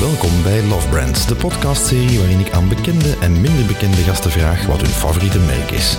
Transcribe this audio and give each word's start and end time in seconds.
Welkom 0.00 0.42
bij 0.42 0.62
Love 0.62 0.88
Brands, 0.88 1.26
de 1.26 1.34
podcastserie 1.34 2.18
waarin 2.18 2.40
ik 2.40 2.50
aan 2.50 2.68
bekende 2.68 3.16
en 3.20 3.40
minder 3.40 3.66
bekende 3.66 3.96
gasten 3.96 4.30
vraag 4.30 4.66
wat 4.66 4.80
hun 4.80 4.90
favoriete 4.90 5.38
merk 5.38 5.70
is. 5.70 5.96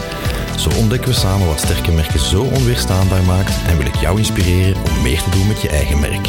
Zo 0.57 0.69
ontdekken 0.79 1.09
we 1.09 1.15
samen 1.15 1.47
wat 1.47 1.59
sterke 1.59 1.91
merken 1.91 2.19
zo 2.19 2.43
onweerstaanbaar 2.43 3.23
maakt 3.23 3.67
en 3.67 3.77
wil 3.77 3.85
ik 3.85 3.95
jou 3.95 4.17
inspireren 4.17 4.75
om 4.75 5.01
meer 5.01 5.21
te 5.21 5.29
doen 5.29 5.47
met 5.47 5.61
je 5.61 5.69
eigen 5.69 5.99
merk. 5.99 6.27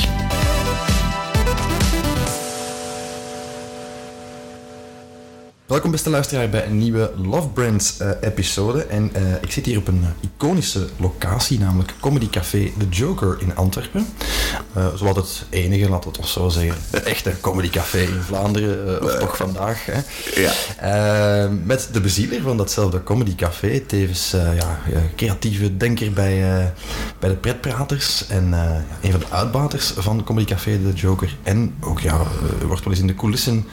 Welkom 5.66 5.90
beste 5.90 6.11
luisteraar 6.11 6.48
bij 6.48 6.66
een 6.66 6.79
nieuwe 6.79 7.12
Love 7.16 7.48
Brands 7.48 7.98
eh, 7.98 8.11
episode. 8.20 8.84
En 8.84 9.11
eh, 9.14 9.22
ik 9.43 9.50
zit 9.50 9.66
hier 9.66 9.79
op 9.79 9.89
een 9.89 10.04
iconische 10.20 10.89
locatie, 10.96 11.58
namelijk 11.58 11.94
Comedy 12.00 12.29
Café 12.30 12.72
The 12.79 12.89
Joker 12.89 13.36
in 13.40 13.57
Antwerpen. 13.57 14.07
Uh, 14.76 14.86
zowat 14.94 15.17
het 15.17 15.44
enige, 15.50 15.89
laten 15.89 16.12
we 16.12 16.18
het 16.18 16.29
zo 16.29 16.49
zeggen, 16.49 16.76
echte 17.04 17.32
Comedy 17.40 17.71
Café 17.71 18.00
in 18.00 18.22
Vlaanderen, 18.22 19.03
of 19.03 19.18
toch 19.18 19.36
vandaag. 19.36 19.85
Hè. 19.85 20.00
Ja. 20.40 21.49
met 21.64 21.89
de 21.93 22.00
bezieler 22.00 22.40
van 22.40 22.57
datzelfde 22.57 23.03
Comedy 23.03 23.35
Café, 23.35 23.80
tevens 23.80 24.30
ja, 24.30 24.79
creatieve 25.16 25.77
denker 25.77 26.13
bij, 26.13 26.72
bij 27.18 27.29
de 27.29 27.36
pretpraters 27.36 28.27
en 28.27 28.53
een 29.03 29.11
van 29.11 29.21
de 29.21 29.30
uitbaters 29.30 29.93
van 29.96 30.25
Comedy 30.25 30.46
Café 30.46 30.79
The 30.82 30.93
Joker. 30.94 31.36
En 31.43 31.75
ook, 31.80 32.00
ja, 32.00 32.20
wordt 32.66 32.84
wel 32.84 32.92
eens 32.92 33.02
in 33.02 33.06
de 33.06 33.14
coulissen 33.14 33.66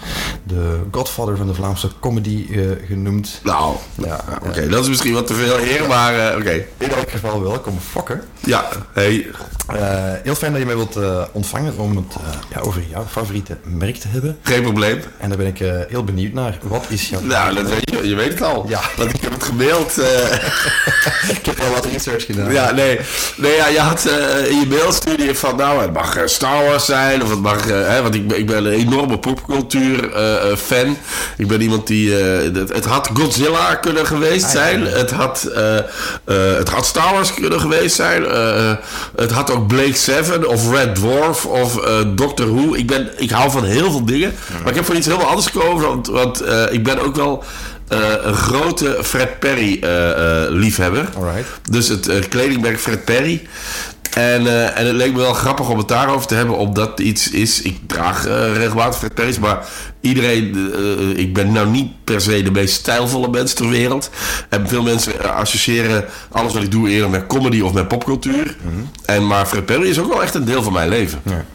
de 0.44 0.80
godfather 0.92 1.38
van 1.38 1.48
de 1.48 1.54
Vlaamse 1.54 1.90
comedy 2.00 2.46
uh, 2.50 2.72
genoemd. 2.88 3.40
Nou, 3.44 3.76
ja, 4.04 4.24
oké, 4.48 4.68
dat 4.68 4.82
is 4.82 4.90
misschien 4.90 5.14
wat 5.14 5.28
te 5.28 5.34
veel 5.34 5.60
eer, 5.60 5.88
maar 5.88 6.16
uh, 6.16 6.26
oké. 6.28 6.40
Okay. 6.40 6.68
In 6.78 6.92
elk 6.92 7.12
geval 7.12 7.44
welkom, 7.44 7.80
Fokker. 7.80 8.24
Ja, 8.40 8.70
hey. 8.94 9.28
Uh, 9.74 10.14
heel 10.24 10.36
fijn 10.36 10.52
dat 10.52 10.62
je 10.62 10.68
mij 10.68 10.76
wilt 10.76 10.89
ontvangen 11.32 11.78
om 11.78 11.96
het 11.96 12.16
ja, 12.54 12.60
over 12.60 12.82
jouw 12.90 13.06
favoriete 13.10 13.58
merk 13.64 13.96
te 13.96 14.08
hebben. 14.08 14.38
Geen 14.42 14.62
probleem. 14.62 15.02
En 15.18 15.30
daar 15.30 15.38
ben 15.38 15.48
ik 15.48 15.58
heel 15.90 16.04
benieuwd 16.04 16.34
naar. 16.34 16.58
Wat 16.62 16.86
is 16.88 17.10
jouw... 17.10 17.22
Nou, 17.22 17.56
dat 17.56 17.70
weet 17.70 17.90
je, 17.92 18.08
je 18.08 18.16
weet 18.16 18.32
het 18.32 18.42
al. 18.42 18.66
Ja. 18.68 18.82
Want 18.98 19.14
ik 19.14 19.22
heb 19.22 19.32
het 19.32 19.44
gemaild. 19.44 19.98
ik 21.38 21.46
heb 21.46 21.60
al 21.60 21.72
wat 21.74 21.86
research 21.86 22.26
gedaan. 22.26 22.52
Ja, 22.52 22.72
nee. 22.72 23.00
Nee, 23.36 23.56
ja, 23.56 23.68
je 23.68 23.80
had 23.80 24.06
in 24.50 24.60
je 24.60 24.66
mailstudie 24.70 25.34
van, 25.34 25.56
nou, 25.56 25.82
het 25.82 25.94
mag 25.94 26.18
Star 26.26 26.64
Wars 26.64 26.86
zijn, 26.86 27.24
of 27.24 27.30
het 27.30 27.40
mag, 27.40 27.66
hè, 27.66 28.02
want 28.02 28.16
ik, 28.16 28.32
ik 28.32 28.46
ben 28.46 28.66
een 28.66 28.72
enorme 28.72 29.20
popcultuur 29.20 30.10
fan. 30.58 30.98
Ik 31.38 31.48
ben 31.48 31.62
iemand 31.62 31.88
die. 31.88 32.12
Het, 32.14 32.70
het, 32.70 32.86
had 32.86 33.10
Godzilla 33.14 33.76
kunnen 33.76 34.06
geweest 34.06 34.46
ah, 34.46 34.52
zijn. 34.52 34.86
Het, 34.86 35.12
had, 35.12 35.52
het 36.26 36.70
had 36.70 36.86
Star 36.86 37.14
Wars 37.14 37.34
kunnen 37.34 37.60
geweest 37.62 37.96
zijn. 37.96 38.24
het 39.16 39.32
had 39.32 39.52
ook 39.52 39.68
Blake 39.68 39.96
Seven 39.96 40.48
of 40.48 40.72
Red 40.72 40.79
Dwarf 40.86 41.46
of 41.46 41.74
Doctor 42.16 42.56
Who. 42.56 42.76
Ik, 42.76 42.88
ben, 42.88 43.10
ik 43.18 43.30
hou 43.30 43.52
van 43.52 43.64
heel 43.64 43.92
veel 43.92 44.06
dingen. 44.06 44.34
Maar 44.60 44.70
ik 44.70 44.76
heb 44.76 44.86
voor 44.86 44.96
iets 44.96 45.08
heel 45.08 45.24
anders 45.24 45.48
gekozen. 45.48 45.88
Want, 45.88 46.08
want 46.08 46.44
ik 46.72 46.84
ben 46.84 47.00
ook 47.00 47.16
wel. 47.16 47.44
een 48.24 48.34
grote 48.34 48.98
Fred 49.04 49.40
Perry 49.40 49.80
liefhebber. 50.50 51.10
Alright. 51.16 51.48
Dus 51.70 51.88
het 51.88 52.28
kledingmerk 52.28 52.80
Fred 52.80 53.06
Perry. 53.06 53.48
En, 54.20 54.42
uh, 54.42 54.78
en 54.80 54.86
het 54.86 54.96
leek 54.96 55.12
me 55.12 55.18
wel 55.18 55.34
grappig 55.34 55.70
om 55.70 55.78
het 55.78 55.88
daarover 55.88 56.28
te 56.28 56.36
hebben, 56.36 56.58
omdat 56.58 57.00
iets 57.00 57.30
is. 57.30 57.62
Ik 57.62 57.80
draag 57.88 58.28
uh, 58.28 58.56
regelmatig 58.56 59.14
Perry's, 59.14 59.40
maar 59.40 59.68
iedereen. 60.02 60.56
Uh, 60.56 61.18
ik 61.18 61.34
ben 61.34 61.52
nou 61.52 61.68
niet 61.68 61.92
per 62.04 62.22
se 62.22 62.44
de 62.44 62.52
meest 62.52 62.74
stijlvolle 62.74 63.30
mens 63.30 63.54
ter 63.54 63.70
wereld. 63.70 64.10
En 64.50 64.68
veel 64.68 64.84
mensen 64.84 65.34
associëren 65.34 66.06
alles 66.32 66.54
wat 66.54 66.64
ik 66.64 66.72
doe 66.72 66.90
eerder 66.90 67.10
met 67.10 67.28
comedy 67.28 67.62
of 67.62 67.74
met 67.74 67.88
popcultuur. 67.88 68.56
Mm 68.62 68.72
-hmm. 68.74 68.90
en, 69.06 69.28
maar 69.28 69.46
Fred 69.46 69.66
Perry 69.66 69.90
is 69.90 70.00
ook 70.00 70.14
wel 70.14 70.24
echt 70.24 70.34
een 70.34 70.46
deel 70.46 70.64
van 70.64 70.74
mijn 70.74 70.90
leven. 70.90 71.20
Ja. 71.24 71.46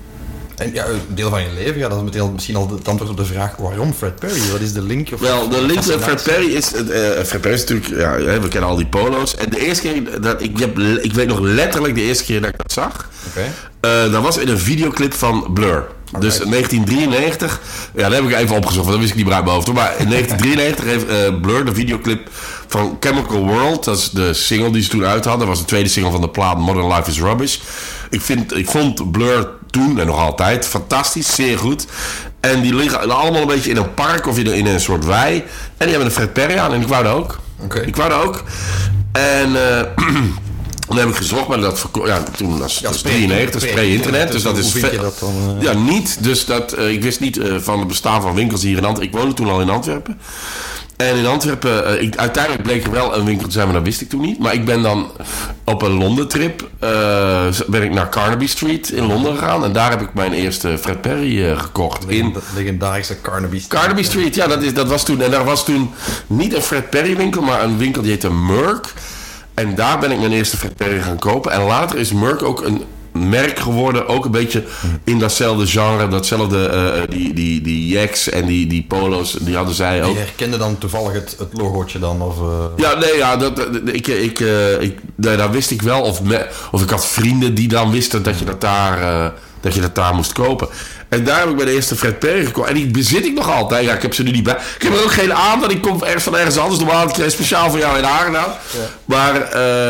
En 0.56 0.72
ja, 0.72 0.86
een 0.86 1.00
deel 1.08 1.30
van 1.30 1.42
je 1.42 1.48
leven, 1.54 1.78
ja, 1.78 1.88
dat 1.88 1.98
is 1.98 2.04
meteen 2.04 2.32
misschien 2.32 2.56
al 2.56 2.70
het 2.70 2.88
antwoord 2.88 3.10
op 3.10 3.16
de 3.16 3.24
vraag 3.24 3.56
waarom 3.56 3.92
Fred 3.92 4.14
Perry? 4.14 4.50
Wat 4.50 4.60
is 4.60 4.72
de 4.72 4.82
link? 4.82 5.08
Wel, 5.08 5.48
de 5.48 5.62
link 5.62 5.86
met 5.86 6.02
Fred 6.02 6.22
Perry 6.22 6.54
is. 6.54 6.74
Uh, 6.74 6.80
Fred 7.24 7.40
Perry 7.40 7.54
is 7.54 7.64
natuurlijk, 7.64 8.00
ja, 8.00 8.40
we 8.40 8.48
kennen 8.48 8.70
al 8.70 8.76
die 8.76 8.86
polo's. 8.86 9.36
En 9.36 9.50
de 9.50 9.66
eerste 9.66 9.88
keer 9.88 10.20
dat 10.20 10.42
ik, 10.42 10.58
heb, 10.58 10.78
ik 10.78 11.12
weet 11.12 11.26
nog 11.26 11.40
letterlijk 11.40 11.94
de 11.94 12.00
eerste 12.00 12.24
keer 12.24 12.40
dat 12.40 12.50
ik 12.50 12.58
dat 12.58 12.72
zag. 12.72 13.10
Okay. 13.28 13.50
Uh, 14.06 14.12
dat 14.12 14.22
was 14.22 14.36
in 14.36 14.48
een 14.48 14.58
videoclip 14.58 15.14
van 15.14 15.50
Blur. 15.52 15.86
Dus 16.18 16.38
1993, 16.38 17.60
ja, 17.94 18.08
dat 18.08 18.12
heb 18.12 18.30
ik 18.30 18.36
even 18.36 18.56
opgezocht, 18.56 18.86
want 18.86 18.90
dat 18.90 18.98
wist 18.98 19.10
ik 19.10 19.16
niet 19.16 19.26
meer 19.26 19.34
uit 19.34 19.44
mijn 19.44 19.56
hoofd. 19.56 19.72
Maar 19.72 19.94
in 19.98 20.08
1993 20.08 20.84
heeft 20.84 21.32
uh, 21.32 21.40
Blur 21.40 21.64
de 21.64 21.74
videoclip 21.74 22.28
van 22.66 22.96
Chemical 23.00 23.46
World, 23.46 23.84
dat 23.84 23.98
is 23.98 24.10
de 24.10 24.34
single 24.34 24.70
die 24.70 24.82
ze 24.82 24.88
toen 24.88 25.04
uit 25.04 25.24
hadden. 25.24 25.46
Dat 25.46 25.48
was 25.48 25.58
de 25.58 25.64
tweede 25.64 25.88
single 25.88 26.12
van 26.12 26.20
de 26.20 26.28
plaat 26.28 26.58
Modern 26.58 26.86
Life 26.86 27.10
is 27.10 27.20
Rubbish. 27.20 27.58
Ik, 28.10 28.20
vind, 28.20 28.56
ik 28.56 28.70
vond 28.70 29.12
Blur 29.12 29.48
toen 29.74 30.00
en 30.00 30.06
nog 30.06 30.18
altijd 30.18 30.66
fantastisch, 30.66 31.34
zeer 31.34 31.58
goed. 31.58 31.86
En 32.40 32.60
die 32.60 32.74
liggen 32.74 33.10
allemaal 33.10 33.40
een 33.40 33.46
beetje 33.46 33.70
in 33.70 33.76
een 33.76 33.94
park 33.94 34.26
of 34.26 34.38
in 34.38 34.66
een, 34.66 34.80
soort 34.80 35.04
wei. 35.04 35.34
En 35.36 35.44
die 35.78 35.88
hebben 35.88 36.06
een 36.06 36.10
Fred 36.10 36.32
Perry 36.32 36.58
aan 36.58 36.72
en 36.72 36.80
ik 36.80 36.88
wou 36.88 37.04
dat 37.04 37.12
ook. 37.12 37.38
Okay. 37.62 37.82
Ik 37.82 37.96
wou 37.96 38.08
dat 38.10 38.22
ook. 38.22 38.42
En... 39.12 39.50
Uh, 39.50 39.80
Dan 40.88 40.98
heb 40.98 41.08
ik 41.08 41.14
gezocht, 41.14 41.48
maar 41.48 41.60
dat 41.60 41.84
ja, 42.04 42.22
toen 42.36 42.58
was 42.58 42.78
ja, 42.78 42.90
93, 42.90 43.72
pre-internet. 43.72 44.32
Dus 44.32 44.42
dat 44.42 44.58
is 44.58 44.72
hoe 44.72 44.80
vind 44.80 44.92
je 44.92 44.98
dat 44.98 45.18
dan? 45.18 45.56
Uh... 45.56 45.62
Ja, 45.62 45.72
niet. 45.72 46.24
Dus 46.24 46.44
dat, 46.44 46.78
uh, 46.78 46.90
ik 46.90 47.02
wist 47.02 47.20
niet 47.20 47.40
van 47.56 47.78
het 47.78 47.88
bestaan 47.88 48.22
van 48.22 48.34
winkels 48.34 48.62
hier 48.62 48.76
in 48.76 48.84
Antwerpen. 48.84 49.14
Ik 49.14 49.20
woonde 49.20 49.34
toen 49.34 49.48
al 49.48 49.60
in 49.60 49.70
Antwerpen. 49.70 50.18
En 50.96 51.16
in 51.16 51.26
Antwerpen, 51.26 52.02
ik, 52.02 52.16
uiteindelijk 52.16 52.62
bleek 52.62 52.84
er 52.84 52.90
wel 52.90 53.16
een 53.16 53.24
winkel 53.24 53.46
te 53.46 53.52
zijn, 53.52 53.64
maar 53.64 53.74
dat 53.74 53.84
wist 53.84 54.00
ik 54.00 54.08
toen 54.08 54.20
niet. 54.20 54.38
Maar 54.38 54.54
ik 54.54 54.64
ben 54.64 54.82
dan 54.82 55.10
op 55.64 55.82
een 55.82 55.92
Londen 55.92 56.28
trip, 56.28 56.68
ben 57.66 57.82
ik 57.82 57.92
naar 57.92 58.08
Carnaby 58.08 58.46
Street 58.46 58.90
in 58.90 59.06
Londen 59.06 59.36
gegaan. 59.36 59.64
En 59.64 59.72
daar 59.72 59.90
heb 59.90 60.00
ik 60.00 60.14
mijn 60.14 60.32
eerste 60.32 60.78
Fred 60.78 61.00
Perry 61.00 61.56
gekocht. 61.56 62.04
Legend, 62.04 62.36
in 62.36 62.42
legendarische 62.54 63.20
Carnaby 63.20 63.60
Street. 63.60 63.80
Carnaby 63.80 64.02
Street, 64.02 64.34
ja, 64.34 64.46
dat, 64.46 64.62
is, 64.62 64.74
dat 64.74 64.88
was 64.88 65.04
toen. 65.04 65.20
En 65.20 65.30
daar 65.30 65.44
was 65.44 65.64
toen 65.64 65.90
niet 66.26 66.54
een 66.54 66.62
Fred 66.62 66.90
Perry 66.90 67.16
winkel, 67.16 67.42
maar 67.42 67.62
een 67.64 67.78
winkel 67.78 68.02
die 68.02 68.10
heette 68.10 68.32
Merck. 68.32 68.92
En 69.54 69.74
daar 69.74 69.98
ben 69.98 70.10
ik 70.10 70.18
mijn 70.18 70.32
eerste 70.32 70.56
Fred 70.56 70.76
Perry 70.76 71.00
gaan 71.00 71.18
kopen. 71.18 71.52
En 71.52 71.62
later 71.62 71.98
is 71.98 72.12
Merck 72.12 72.42
ook 72.42 72.62
een 72.64 72.84
merk 73.18 73.58
geworden. 73.58 74.08
Ook 74.08 74.24
een 74.24 74.30
beetje 74.30 74.64
in 75.04 75.18
datzelfde 75.18 75.66
genre. 75.66 76.08
Datzelfde, 76.08 76.70
uh, 76.96 77.16
die, 77.16 77.32
die, 77.32 77.60
die 77.60 77.88
jacks 77.88 78.28
en 78.28 78.46
die, 78.46 78.66
die 78.66 78.84
polo's, 78.88 79.32
die 79.32 79.56
hadden 79.56 79.74
zij 79.74 80.04
ook. 80.04 80.12
Je 80.12 80.18
herkende 80.18 80.56
dan 80.56 80.78
toevallig 80.78 81.12
het, 81.12 81.36
het 81.38 81.48
logootje 81.52 81.98
dan? 81.98 82.22
Of, 82.22 82.38
uh... 82.38 82.64
Ja, 82.76 82.94
nee, 82.94 83.16
ja, 83.16 83.36
dat, 83.36 83.68
ik, 83.84 84.06
ik, 84.06 84.40
uh, 84.40 84.80
ik, 84.80 84.98
nee, 85.14 85.36
dat 85.36 85.50
wist 85.50 85.70
ik 85.70 85.82
wel. 85.82 86.00
Of, 86.00 86.22
me, 86.22 86.46
of 86.72 86.82
ik 86.82 86.90
had 86.90 87.06
vrienden 87.06 87.54
die 87.54 87.68
dan 87.68 87.90
wisten 87.90 88.22
dat 88.22 88.38
je 88.38 88.44
dat 88.44 88.60
daar, 88.60 89.32
dat 89.60 89.74
je 89.74 89.80
dat 89.80 89.94
daar 89.94 90.14
moest 90.14 90.32
kopen. 90.32 90.68
En 91.14 91.24
daar 91.24 91.38
heb 91.38 91.48
ik 91.48 91.58
de 91.58 91.72
eerste 91.72 91.96
Fred 91.96 92.18
Perry 92.18 92.44
gekocht. 92.44 92.68
En 92.68 92.74
die 92.74 92.86
bezit 92.86 93.24
ik 93.24 93.34
nog 93.34 93.50
altijd. 93.50 93.84
Ja, 93.84 93.94
ik 93.94 94.02
heb 94.02 94.14
ze 94.14 94.22
nu 94.22 94.30
niet 94.30 94.42
bij. 94.42 94.56
Ik 94.76 94.82
heb 94.82 94.92
er 94.92 95.02
ook 95.02 95.12
geen 95.12 95.34
aan, 95.34 95.60
want 95.60 95.72
ik 95.72 95.82
kom 95.82 96.02
ergens 96.02 96.24
van 96.24 96.36
ergens 96.36 96.56
anders. 96.56 96.80
Normaal 96.80 97.08
ik 97.08 97.30
speciaal 97.30 97.70
voor 97.70 97.78
jou 97.78 97.96
in 97.96 98.02
nou. 98.02 98.32
Ja. 98.32 98.50
Maar, 99.04 99.34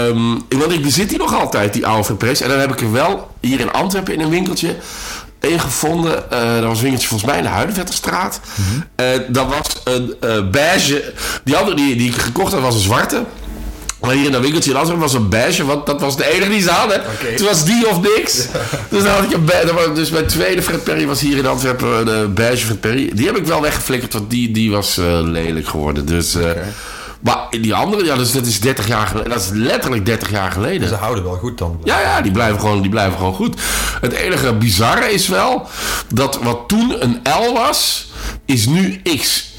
um, 0.06 0.42
want 0.48 0.72
ik 0.72 0.82
bezit 0.82 1.08
die 1.08 1.18
nog 1.18 1.34
altijd, 1.34 1.72
die 1.72 1.86
oude 1.86 2.04
Fred 2.04 2.18
Perry's. 2.18 2.40
En 2.40 2.48
dan 2.48 2.58
heb 2.58 2.72
ik 2.72 2.80
er 2.80 2.92
wel 2.92 3.30
hier 3.40 3.60
in 3.60 3.72
Antwerpen 3.72 4.14
in 4.14 4.20
een 4.20 4.30
winkeltje 4.30 4.76
een 5.40 5.60
gevonden. 5.60 6.24
Uh, 6.32 6.54
dat 6.54 6.64
was 6.64 6.76
een 6.76 6.82
winkeltje 6.82 7.08
volgens 7.08 7.30
mij 7.30 7.38
in 7.38 7.44
de 7.44 7.50
Huidenvetterstraat. 7.50 8.40
Mm 8.54 8.64
-hmm. 8.64 9.06
uh, 9.06 9.20
dat 9.28 9.46
was 9.46 9.94
een 9.94 10.14
uh, 10.24 10.50
beige. 10.50 11.12
Die 11.44 11.56
andere 11.56 11.76
die, 11.76 11.96
die 11.96 12.08
ik 12.08 12.16
gekocht 12.16 12.52
had 12.52 12.62
was 12.62 12.74
een 12.74 12.80
zwarte. 12.80 13.24
Maar 14.04 14.14
hier 14.14 14.24
in 14.24 14.32
dat 14.32 14.40
winkeltje 14.40 14.70
in 14.70 14.76
Antwerpen 14.76 15.04
was 15.04 15.14
een 15.14 15.28
beige, 15.28 15.64
want 15.64 15.86
dat 15.86 16.00
was 16.00 16.16
de 16.16 16.32
enige 16.34 16.50
die 16.50 16.60
ze 16.60 16.70
hadden. 16.70 17.00
Okay. 17.00 17.30
Het 17.30 17.42
was 17.42 17.64
die 17.64 17.88
of 17.88 18.00
niks. 18.00 18.36
Ja. 18.52 18.60
Dus 18.88 19.02
dan 19.02 19.12
had 19.12 19.24
ik 19.24 19.32
een 19.32 19.44
beige. 19.44 19.92
Dus 19.94 20.10
mijn 20.10 20.26
tweede 20.26 20.62
Fred 20.62 20.84
Perry 20.84 21.06
was 21.06 21.20
hier 21.20 21.36
in 21.36 21.46
Antwerpen 21.46 22.04
de 22.04 22.30
beige 22.34 22.64
Fred 22.64 22.80
Perry. 22.80 23.10
Die 23.14 23.26
heb 23.26 23.36
ik 23.36 23.46
wel 23.46 23.60
weggeflikkerd, 23.60 24.12
want 24.12 24.30
die, 24.30 24.50
die 24.50 24.70
was 24.70 24.98
uh, 24.98 25.18
lelijk 25.22 25.68
geworden. 25.68 26.06
Dus, 26.06 26.36
uh, 26.36 26.42
okay. 26.42 26.72
Maar 27.24 27.46
die 27.50 27.74
andere, 27.74 28.04
ja, 28.04 28.16
dus 28.16 28.32
dat 28.32 28.46
is 28.46 28.60
30 28.60 28.86
jaar 28.86 29.06
geleden. 29.06 29.30
Dat 29.30 29.40
is 29.40 29.50
letterlijk 29.52 30.06
30 30.06 30.30
jaar 30.30 30.50
geleden. 30.50 30.80
Dus 30.80 30.88
ze 30.88 30.94
houden 30.94 31.24
wel 31.24 31.36
goed 31.36 31.58
dan. 31.58 31.80
Ja, 31.84 32.00
ja, 32.00 32.20
die 32.20 32.32
blijven 32.32 32.60
gewoon, 32.60 32.80
die 32.80 32.90
blijven 32.90 33.18
gewoon 33.18 33.34
goed. 33.34 33.60
Het 34.00 34.12
enige 34.12 34.54
bizarre 34.54 35.12
is 35.12 35.28
wel 35.28 35.68
dat 36.08 36.38
wat 36.42 36.58
toen 36.66 37.02
een 37.02 37.20
L 37.22 37.52
was, 37.52 38.10
is 38.44 38.66
nu 38.66 39.00
X. 39.18 39.52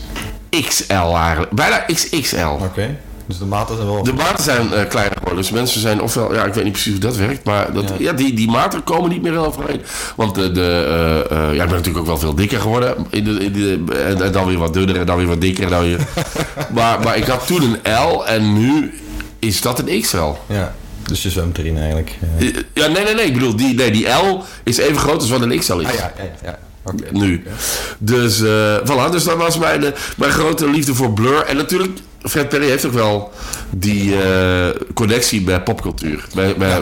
XL 0.49 0.93
eigenlijk. 0.93 1.51
Bijna 1.51 1.85
XXL. 1.93 2.37
Oké. 2.37 2.63
Okay. 2.63 2.97
Dus 3.27 3.37
de 3.37 3.45
maten 3.45 3.75
zijn 3.75 3.87
wel... 3.87 4.03
De 4.03 4.13
maten 4.13 4.43
zijn 4.43 4.65
uh, 4.65 4.87
kleiner 4.89 5.17
geworden. 5.17 5.41
Dus 5.41 5.51
mensen 5.51 5.81
zijn 5.81 6.01
ofwel... 6.01 6.33
Ja, 6.33 6.43
ik 6.43 6.53
weet 6.53 6.63
niet 6.63 6.73
precies 6.73 6.91
hoe 6.91 7.01
dat 7.01 7.15
werkt. 7.15 7.43
Maar 7.43 7.73
dat, 7.73 7.89
ja. 7.89 7.95
ja 7.99 8.13
die, 8.13 8.33
die 8.33 8.49
maten 8.49 8.83
komen 8.83 9.09
niet 9.09 9.21
meer 9.21 9.37
overeen. 9.37 9.81
Want 10.15 10.35
de... 10.35 10.51
de 10.51 11.27
uh, 11.31 11.37
uh, 11.37 11.55
ja, 11.55 11.63
ik 11.63 11.69
ben 11.69 11.77
natuurlijk 11.77 11.97
ook 11.97 12.05
wel 12.05 12.17
veel 12.17 12.35
dikker 12.35 12.59
geworden. 12.59 12.95
In 13.09 13.23
de, 13.23 13.31
in 13.31 13.53
de, 13.53 13.83
en, 13.93 14.21
en, 14.21 14.31
dan 14.31 14.45
weer 14.45 14.57
wat 14.57 14.73
dunner 14.73 14.99
en 14.99 15.05
dan 15.05 15.17
weer 15.17 15.27
wat 15.27 15.41
dikker. 15.41 15.63
En 15.63 15.69
dan 15.69 15.81
weer... 15.81 15.99
maar, 16.73 16.99
maar 16.99 17.17
ik 17.17 17.25
had 17.25 17.47
toen 17.47 17.61
een 17.61 17.93
L 17.93 18.25
en 18.25 18.53
nu 18.53 18.93
is 19.39 19.61
dat 19.61 19.79
een 19.79 20.01
XL. 20.01 20.33
Ja. 20.47 20.73
Dus 21.03 21.23
je 21.23 21.29
zwemt 21.29 21.57
erin 21.57 21.77
eigenlijk. 21.77 22.11
Ja, 22.37 22.49
ja 22.73 22.87
nee, 22.87 23.03
nee, 23.03 23.13
nee. 23.13 23.25
Ik 23.25 23.33
bedoel, 23.33 23.55
die, 23.55 23.75
nee, 23.75 23.91
die 23.91 24.07
L 24.07 24.43
is 24.63 24.77
even 24.77 24.97
groot 24.97 25.21
als 25.21 25.29
wat 25.29 25.41
een 25.41 25.59
XL 25.59 25.73
is. 25.73 25.87
Ah, 25.87 25.93
ja, 25.93 26.13
ja, 26.17 26.23
ja. 26.43 26.59
Okay. 26.83 27.09
Nu. 27.11 27.43
Dus, 27.97 28.41
uh, 28.41 28.77
voilà. 28.83 29.11
Dus 29.11 29.23
dat 29.23 29.37
was 29.37 29.57
mijn, 29.57 29.93
mijn 30.17 30.31
grote 30.31 30.69
liefde 30.69 30.95
voor 30.95 31.13
Blur. 31.13 31.45
En 31.45 31.57
natuurlijk... 31.57 31.99
Fred 32.29 32.49
Perry 32.49 32.67
heeft 32.67 32.85
ook 32.85 32.93
wel 32.93 33.31
die 33.69 34.15
uh, 34.15 34.67
connectie 34.93 35.41
bij 35.41 35.61
popcultuur. 35.61 36.25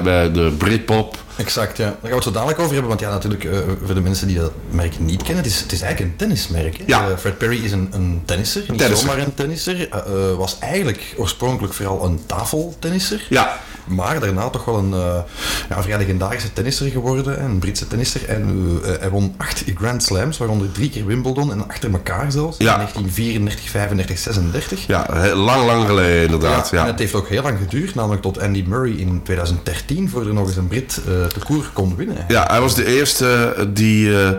Bij 0.03 0.31
de 0.31 0.53
Britpop. 0.57 1.17
Exact, 1.37 1.77
ja. 1.77 1.83
Daar 1.83 1.93
gaan 2.01 2.09
we 2.09 2.15
het 2.15 2.23
zo 2.23 2.31
dadelijk 2.31 2.59
over 2.59 2.71
hebben, 2.71 2.89
want 2.89 3.01
ja, 3.01 3.09
natuurlijk, 3.09 3.43
uh, 3.43 3.57
voor 3.85 3.95
de 3.95 4.01
mensen 4.01 4.27
die 4.27 4.39
dat 4.39 4.51
merk 4.69 4.99
niet 4.99 5.23
kennen, 5.23 5.43
het 5.43 5.53
is, 5.53 5.59
het 5.59 5.71
is 5.71 5.81
eigenlijk 5.81 6.11
een 6.11 6.17
tennismerk. 6.17 6.77
Hè? 6.77 6.83
Ja. 6.87 7.09
Uh, 7.09 7.17
Fred 7.17 7.37
Perry 7.37 7.63
is 7.63 7.71
een, 7.71 7.89
een 7.91 8.21
tennisser, 8.25 8.63
niet 8.67 8.79
tennisser. 8.79 9.07
zomaar 9.07 9.25
een 9.25 9.33
tennisser. 9.33 9.89
Uh, 9.89 10.35
was 10.37 10.59
eigenlijk 10.59 11.13
oorspronkelijk 11.17 11.73
vooral 11.73 12.05
een 12.05 12.19
tafeltennisser. 12.25 13.25
Ja. 13.29 13.59
Maar 13.85 14.19
daarna 14.19 14.49
toch 14.49 14.65
wel 14.65 14.77
een 14.77 15.23
ja, 15.69 15.83
vrij 15.83 15.97
legendarische 15.97 16.53
tennisser 16.53 16.89
geworden, 16.89 17.43
een 17.43 17.59
Britse 17.59 17.87
tennisser. 17.87 18.29
En 18.29 18.69
hij 18.99 19.09
won 19.09 19.33
acht 19.37 19.63
Grand 19.75 20.03
Slams, 20.03 20.37
waaronder 20.37 20.71
drie 20.71 20.89
keer 20.89 21.05
Wimbledon 21.05 21.51
en 21.51 21.67
achter 21.67 21.91
elkaar 21.91 22.31
zelfs. 22.31 22.57
Ja. 22.57 22.71
In 22.71 22.77
1934, 22.77 23.69
35, 23.69 24.17
36. 24.17 24.87
Ja, 24.87 25.33
lang, 25.35 25.65
lang 25.65 25.85
geleden 25.85 26.23
inderdaad. 26.23 26.69
Ja, 26.69 26.77
Ja, 26.77 26.83
En 26.83 26.91
het 26.91 26.99
heeft 26.99 27.13
ook 27.13 27.27
heel 27.27 27.43
lang 27.43 27.57
geduurd, 27.57 27.95
namelijk 27.95 28.21
tot 28.21 28.39
Andy 28.39 28.63
Murray 28.67 28.91
in 28.91 29.21
2013, 29.23 30.09
voor 30.09 30.27
er 30.27 30.33
nog 30.33 30.47
eens 30.47 30.55
een 30.55 30.67
Brit 30.67 31.01
de 31.27 31.39
koer 31.45 31.69
kon 31.73 31.95
winnen. 31.95 32.25
Ja, 32.27 32.45
hij 32.47 32.61
was 32.61 32.75
de 32.75 32.85
eerste 32.85 33.55
die. 33.73 34.07
Uh, 34.07 34.29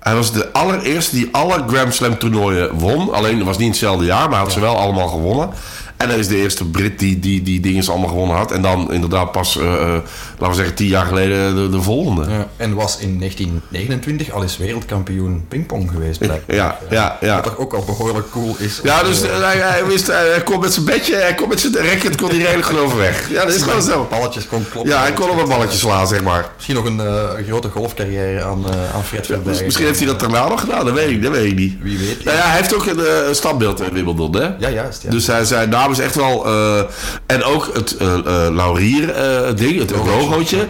hij 0.00 0.14
was 0.14 0.32
de 0.32 0.52
allereerste 0.52 1.16
die 1.16 1.28
alle 1.32 1.64
Grand 1.66 1.94
Slam 1.94 2.18
toernooien 2.18 2.74
won. 2.78 3.12
Alleen 3.12 3.36
dat 3.38 3.46
was 3.46 3.56
niet 3.56 3.66
in 3.66 3.72
hetzelfde 3.72 4.04
jaar, 4.04 4.28
maar 4.28 4.38
had 4.38 4.52
ze 4.52 4.60
wel 4.60 4.76
allemaal 4.76 5.08
gewonnen. 5.08 5.50
En 5.96 6.08
hij 6.08 6.18
is 6.18 6.28
de 6.28 6.36
eerste 6.36 6.64
Brit 6.64 6.98
die 6.98 7.18
die, 7.18 7.42
die 7.42 7.60
dingen 7.60 7.88
allemaal 7.88 8.08
gewonnen 8.08 8.36
had. 8.36 8.52
En 8.52 8.62
dan 8.62 8.92
inderdaad 8.92 9.32
pas, 9.32 9.56
uh, 9.56 9.64
laten 9.64 10.48
we 10.48 10.54
zeggen, 10.54 10.74
tien 10.74 10.86
jaar 10.86 11.06
geleden 11.06 11.54
de, 11.54 11.68
de 11.68 11.82
volgende. 11.82 12.30
Ja, 12.30 12.48
en 12.56 12.74
was 12.74 12.98
in 12.98 13.18
1929 13.18 14.30
al 14.30 14.42
eens 14.42 14.56
wereldkampioen 14.56 15.44
pingpong 15.48 15.90
geweest, 15.90 16.18
blijkbaar. 16.18 16.56
Ja, 16.64 16.78
ja, 16.90 17.18
ja. 17.20 17.34
Wat 17.34 17.44
toch 17.44 17.58
ook 17.58 17.74
al 17.74 17.84
behoorlijk 17.84 18.30
cool 18.30 18.56
is. 18.58 18.80
Ja, 18.82 19.02
dus 19.02 19.20
hij, 19.20 19.56
hij, 19.56 19.84
wist, 19.84 20.06
hij 20.06 20.42
kon 20.44 20.60
met 20.60 20.72
zijn 20.72 20.84
bedje, 20.84 21.14
hij 21.14 21.34
kon 21.34 21.48
met 21.48 21.60
zijn 21.60 21.76
racket, 21.76 22.16
kon 22.16 22.28
hij 22.28 22.38
redelijk 22.38 22.66
gewoon 22.66 22.84
overweg. 22.84 23.30
Ja, 23.30 23.44
dat 23.44 23.54
is 23.54 23.62
gewoon 23.62 23.82
zo. 23.82 24.06
Balletjes 24.10 24.46
kon 24.46 24.66
kloppen. 24.70 24.92
Ja, 24.92 25.00
hij 25.00 25.12
kon 25.12 25.30
op 25.30 25.38
een 25.38 25.48
balletje 25.48 25.78
slaan, 25.78 26.06
zeg 26.06 26.22
maar. 26.22 26.50
Misschien 26.54 26.74
nog 26.74 26.84
een, 26.84 27.00
uh, 27.00 27.46
grote 27.46 27.68
golfcarrière 27.68 28.42
aan, 28.42 28.64
uh, 28.68 28.94
aan 28.94 29.04
Fred 29.04 29.26
Verbergen. 29.26 29.58
Ja, 29.58 29.64
misschien 29.64 29.86
heeft 29.86 29.98
hij 29.98 30.08
dat 30.08 30.20
daarna 30.20 30.48
nog 30.48 30.60
gedaan, 30.60 30.84
dat 30.84 30.94
weet 30.94 31.10
ik, 31.10 31.22
dat 31.22 31.32
weet 31.32 31.50
ik 31.50 31.56
niet. 31.56 31.74
Wie 31.80 31.98
weet. 31.98 32.24
Nou 32.24 32.36
ja, 32.36 32.42
hij 32.42 32.56
heeft 32.56 32.74
ook 32.74 32.86
een 32.86 33.34
standbeeld 33.34 33.80
in 33.80 33.92
Wimbledon, 33.92 34.36
hè? 34.36 34.48
Ja, 34.58 34.68
juist. 34.68 35.02
Ja. 35.02 35.10
Dus 35.10 35.26
hij, 35.26 35.44
zijn 35.44 35.70
naam 35.84 35.92
is 35.92 36.04
echt 36.04 36.14
wel... 36.14 36.46
Uh, 36.46 36.82
en 37.26 37.42
ook 37.42 37.70
het 37.74 37.96
uh, 38.02 38.16
laurier 38.52 39.14
ding, 39.56 39.78
het 39.78 39.90
logootje, 39.90 40.66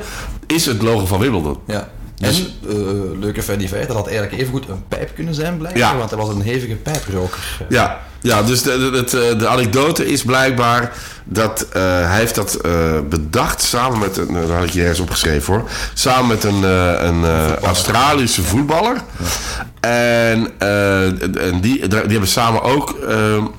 is 0.46 0.66
het 0.66 0.82
logo 0.82 1.06
van 1.06 1.20
Wimbledon. 1.20 1.58
Ja. 1.66 1.88
Dus, 2.14 2.38
en, 2.38 2.76
uh, 2.76 3.20
leuke 3.20 3.42
feit 3.42 3.68
feit, 3.68 3.86
dat 3.86 3.96
had 3.96 4.06
eigenlijk 4.06 4.40
evengoed 4.40 4.68
een 4.68 4.84
pijp 4.88 5.14
kunnen 5.14 5.34
zijn 5.34 5.56
blijkbaar, 5.56 5.82
ja. 5.82 5.96
want 5.96 6.10
hij 6.10 6.18
was 6.18 6.28
een 6.28 6.40
hevige 6.40 6.74
pijproker. 6.74 7.38
Ja, 7.68 8.00
ja 8.20 8.42
dus 8.42 8.62
de, 8.62 8.78
de, 8.78 9.04
de, 9.04 9.36
de 9.38 9.48
anekdote 9.48 10.06
is 10.06 10.22
blijkbaar 10.22 10.92
dat 11.24 11.66
uh, 11.68 11.82
hij 11.82 12.18
heeft 12.18 12.34
dat 12.34 12.58
uh, 12.66 12.72
bedacht 13.08 13.62
samen 13.62 13.98
met, 13.98 14.16
een, 14.16 14.32
daar 14.32 14.56
had 14.56 14.64
ik 14.64 14.70
je 14.70 14.80
ergens 14.80 15.00
opgeschreven 15.00 15.54
hoor, 15.54 15.70
samen 15.94 16.26
met 16.26 16.44
een, 16.44 16.62
een 17.06 17.24
Australische 17.62 18.42
voetballer. 18.42 18.96
Ja. 19.16 19.88
En, 19.88 20.58
en 20.58 21.60
die, 21.60 21.88
die 21.88 21.98
hebben 21.98 22.28
samen 22.28 22.62
ook 22.62 22.96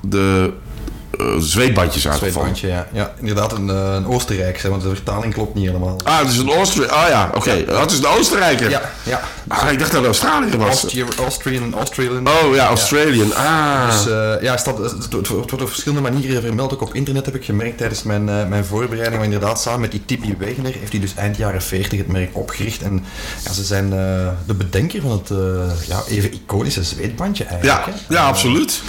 de 0.02 0.52
uh, 1.20 1.36
zweetbandjes 1.38 2.08
uitgevonden. 2.08 2.56
Zweetbandje, 2.56 2.68
ja. 2.68 2.86
ja. 2.92 3.12
Inderdaad, 3.18 3.52
een, 3.52 3.68
uh, 3.68 3.94
een 3.94 4.06
Oostenrijkse, 4.06 4.70
want 4.70 4.82
de 4.82 4.88
vertaling 4.88 5.32
klopt 5.32 5.54
niet 5.54 5.66
helemaal. 5.66 5.96
Ah, 6.04 6.18
het 6.18 6.28
is 6.28 6.38
een 6.38 6.50
Oostenrijker. 6.50 6.96
Ah 6.96 7.08
ja, 7.08 7.26
oké. 7.26 7.36
Okay. 7.36 7.64
Dat 7.64 7.90
is 7.90 7.98
een 7.98 8.06
Oostenrijker. 8.06 8.70
Ja, 8.70 8.80
ja. 9.02 9.20
Ah, 9.48 9.72
ik 9.72 9.78
dacht 9.78 9.92
dat 9.92 10.00
het 10.00 10.06
Australiër 10.06 10.58
was. 10.58 10.68
Austrian, 10.68 11.08
Austrian, 11.18 11.74
Australian. 11.74 12.28
Oh 12.28 12.54
ja, 12.54 12.66
Australian. 12.66 13.28
Ja. 13.28 13.84
Ah. 13.84 13.90
Dus 13.90 14.06
uh, 14.06 14.42
ja, 14.42 14.56
staat, 14.56 14.78
het, 14.78 15.28
wordt 15.28 15.52
op 15.52 15.68
verschillende 15.68 16.10
manieren 16.10 16.42
vermeld. 16.42 16.72
Ook 16.72 16.80
op 16.80 16.94
internet 16.94 17.26
heb 17.26 17.34
ik 17.34 17.44
gemerkt 17.44 17.78
tijdens 17.78 18.02
mijn, 18.02 18.24
mijn 18.24 18.64
voorbereiding. 18.64 19.14
Maar 19.14 19.24
inderdaad, 19.24 19.60
samen 19.60 19.80
met 19.80 19.90
die 19.90 20.04
Tippy 20.04 20.34
Wegener 20.38 20.72
heeft 20.72 20.92
hij 20.92 21.00
dus 21.00 21.14
eind 21.14 21.36
jaren 21.36 21.62
40 21.62 21.98
het 21.98 22.08
merk 22.08 22.30
opgericht. 22.32 22.82
En 22.82 23.04
ja, 23.44 23.52
ze 23.52 23.64
zijn 23.64 23.90
de 24.46 24.54
bedenker 24.54 25.00
van 25.00 25.10
het 25.10 25.28
ja, 25.86 26.02
even 26.08 26.32
iconische 26.32 26.82
zweetbandje 26.82 27.44
eigenlijk. 27.44 27.86
Ja, 27.86 27.92
hè? 28.08 28.14
ja 28.14 28.26
absoluut. 28.26 28.82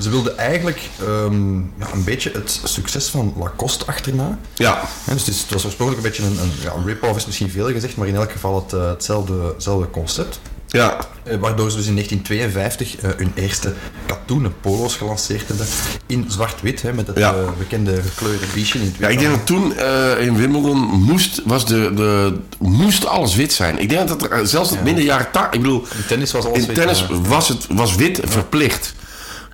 Ze 0.00 0.10
wilden 0.10 0.38
eigenlijk 0.38 0.80
um, 1.02 1.72
ja, 1.78 1.92
een 1.92 2.04
beetje 2.04 2.30
het 2.32 2.60
succes 2.64 3.08
van 3.08 3.34
Lacoste 3.38 3.84
achterna. 3.86 4.38
Ja. 4.54 4.88
ja 5.06 5.12
dus 5.12 5.26
het, 5.26 5.34
is, 5.34 5.40
het, 5.40 5.50
was 5.52 5.64
oorspronkelijk 5.64 6.04
een 6.04 6.10
beetje 6.10 6.42
een, 6.42 6.48
een 6.48 6.52
ja, 6.62 6.72
rip-off, 6.84 7.16
is 7.16 7.26
misschien 7.26 7.50
veel 7.50 7.72
gezegd, 7.72 7.96
maar 7.96 8.08
in 8.08 8.14
elk 8.14 8.32
geval 8.32 8.62
het, 8.62 8.72
uh, 8.72 8.88
hetzelfde, 8.88 9.34
hetzelfde 9.54 9.90
concept. 9.90 10.40
Ja. 10.66 10.96
Uh, 11.24 11.36
waardoor 11.36 11.70
ze 11.70 11.76
dus 11.76 11.86
in 11.86 11.94
1952 11.94 13.02
uh, 13.02 13.10
hun 13.16 13.32
eerste 13.34 13.72
katoenen 14.06 14.54
polo's 14.60 14.96
gelanceerd 14.96 15.48
hebben. 15.48 15.66
In 16.06 16.24
zwart-wit, 16.28 16.94
met 16.94 17.06
het 17.06 17.18
ja. 17.18 17.34
bekende 17.58 18.02
gekleurde 18.02 18.46
biesje 18.54 18.78
in 18.78 18.84
het 18.84 18.96
Ja, 18.98 19.08
ik 19.08 19.18
denk 19.18 19.30
dat 19.30 19.46
toen 19.46 19.80
in 20.18 20.36
Wimbledon 20.36 20.78
moest, 20.78 21.40
was 21.44 21.66
de, 21.66 21.94
de, 21.94 22.38
moest 22.58 23.06
alles 23.06 23.34
wit 23.34 23.52
zijn. 23.52 23.78
Ik 23.78 23.88
denk 23.88 24.08
dat 24.08 24.30
er 24.30 24.46
zelfs 24.46 24.70
ja. 24.70 24.82
minder 24.82 25.04
jaren... 25.04 25.26
Ik 25.50 25.60
bedoel, 25.60 25.86
in 25.96 26.06
tennis 26.06 26.32
was 26.32 26.44
alles 26.44 26.58
in 26.58 26.66
wit. 26.66 26.74
tennis 26.74 27.06
was, 27.08 27.48
het, 27.48 27.66
was 27.68 27.94
wit 27.94 28.20
verplicht. 28.24 28.94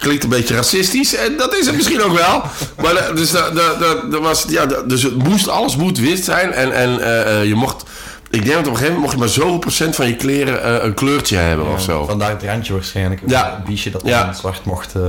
Klinkt 0.00 0.22
een 0.22 0.30
beetje 0.30 0.54
racistisch 0.54 1.14
en 1.14 1.36
dat 1.36 1.54
is 1.54 1.66
het 1.66 1.76
misschien 1.76 2.02
ook 2.02 2.16
wel. 2.16 2.42
Maar 2.82 3.14
dus, 3.14 3.30
dat, 3.30 3.54
dat, 3.54 4.10
dat 4.10 4.20
was, 4.20 4.44
ja, 4.48 4.66
dus 4.66 5.02
het 5.02 5.16
moest, 5.16 5.48
alles 5.48 5.76
moet 5.76 5.98
wit 5.98 6.24
zijn 6.24 6.52
en, 6.52 6.72
en 6.72 6.98
uh, 6.98 7.44
je 7.44 7.54
mocht... 7.54 7.82
Ik 8.32 8.44
denk 8.44 8.54
dat 8.54 8.66
op 8.66 8.72
een 8.72 8.76
gegeven 8.76 8.94
moment 8.94 9.00
mocht 9.00 9.12
je 9.12 9.18
maar 9.18 9.44
zoveel 9.44 9.58
procent 9.58 9.96
van 9.96 10.06
je 10.06 10.16
kleren 10.16 10.54
uh, 10.54 10.84
een 10.84 10.94
kleurtje 10.94 11.36
hebben 11.36 11.66
ja, 11.66 11.72
of 11.72 11.80
zo. 11.80 12.04
Vandaar 12.04 12.30
het 12.30 12.42
randje 12.42 12.72
waarschijnlijk. 12.72 13.22
Ja. 13.26 13.62
Biesje 13.66 13.90
dat 13.90 14.02
ja. 14.04 14.32
zwart 14.32 14.64
mocht. 14.64 14.94
Uh... 14.96 15.02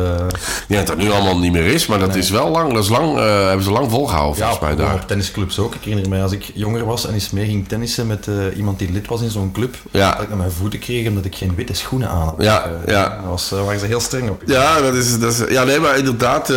Ja, 0.68 0.78
dat 0.78 0.88
dat 0.88 0.98
nu 0.98 1.12
allemaal 1.12 1.40
niet 1.40 1.52
meer 1.52 1.66
is, 1.66 1.86
maar 1.86 2.00
dat 2.00 2.10
nee. 2.10 2.18
is 2.18 2.30
wel 2.30 2.50
lang. 2.50 2.74
Dat 2.74 2.84
is 2.84 2.90
lang 2.90 3.18
uh, 3.18 3.46
hebben 3.46 3.64
ze 3.64 3.72
lang 3.72 3.90
volgehouden 3.90 4.38
ja, 4.38 4.50
volgens 4.50 4.68
mij 4.68 4.86
daar. 4.86 4.94
op 4.94 5.08
tennisclubs 5.08 5.60
ook. 5.60 5.76
Ik 5.76 5.84
herinner 5.84 6.10
me 6.10 6.22
als 6.22 6.32
ik 6.32 6.52
jonger 6.54 6.86
was 6.86 7.08
en 7.08 7.14
eens 7.14 7.30
mee 7.30 7.46
ging 7.46 7.68
tennissen 7.68 8.08
met 8.08 8.28
iemand 8.56 8.80
die 8.80 8.92
lid 8.92 9.08
was 9.08 9.22
in 9.22 9.30
zo'n 9.30 9.52
club. 9.52 9.76
Ja. 9.92 10.12
Dat 10.12 10.22
ik 10.22 10.28
naar 10.28 10.38
mijn 10.38 10.52
voeten 10.52 10.80
kreeg 10.80 11.08
omdat 11.08 11.26
ik 11.26 11.36
geen 11.36 11.56
witte 11.56 11.74
schoenen 11.74 12.10
aan 12.10 12.26
had. 12.26 12.36
Ja, 12.38 12.72
ja. 12.86 13.10
Daar 13.10 13.30
was, 13.30 13.50
waren 13.50 13.80
ze 13.80 13.86
heel 13.86 14.00
streng 14.00 14.30
op. 14.30 14.44
Ja, 14.46 14.82
dat 14.82 14.94
is, 14.94 15.20
dat 15.20 15.32
is, 15.34 15.42
ja 15.50 15.64
nee, 15.64 15.80
maar 15.80 15.98
inderdaad. 15.98 16.54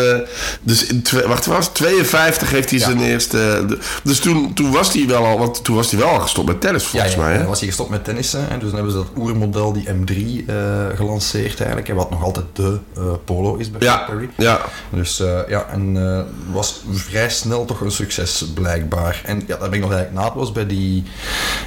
dus 0.61 0.87
in 0.87 1.05
wacht, 1.27 1.47
was 1.47 1.69
52 1.69 2.51
heeft 2.51 2.71
hij 2.71 2.79
zijn 2.79 3.01
eerste. 3.01 3.67
dus 4.03 4.21
toen, 4.21 4.55
toen 4.55 4.73
was 4.73 4.93
hij 4.93 5.07
wel 5.07 5.25
al, 5.25 5.39
want 5.39 5.65
toen 5.65 5.77
was 5.77 5.91
hij 5.91 6.01
wel 6.01 6.09
al 6.09 6.21
gestopt 6.21 6.54
met 6.55 6.63
tennis 6.63 6.85
volgens 6.85 7.17
mij. 7.17 7.33
Hè? 7.37 7.45
was 7.45 7.59
hij 7.59 7.69
gestopt 7.69 7.91
met 7.91 8.05
tennissen. 8.05 8.51
En 8.51 8.59
dus 8.59 8.71
dan 8.71 8.75
hebben 8.75 8.93
ze 8.93 8.99
dat 8.99 9.09
oermodel, 9.17 9.73
die 9.73 9.89
M3, 9.89 10.17
uh, 10.17 10.55
gelanceerd 10.95 11.57
eigenlijk. 11.59 11.89
En 11.89 11.95
wat 11.95 12.11
nog 12.11 12.23
altijd 12.23 12.47
de 12.53 12.79
uh, 12.99 13.05
polo 13.25 13.57
is 13.57 13.71
bij 13.71 13.81
ja, 13.81 13.97
Perry. 13.97 14.29
Ja. 14.37 14.61
Dus 14.91 15.21
uh, 15.21 15.39
ja, 15.49 15.67
en 15.73 16.27
was 16.53 16.83
vrij 16.93 17.31
snel 17.31 17.65
toch 17.65 17.81
een 17.81 17.91
succes 17.91 18.45
blijkbaar. 18.55 19.23
En 19.25 19.43
ja, 19.47 19.57
daar 19.57 19.69
ben 19.69 19.73
ik 19.79 19.85
nog 19.85 19.93
eigenlijk 19.93 20.25
naadloos 20.25 20.53
bij 20.53 20.67
die, 20.67 21.05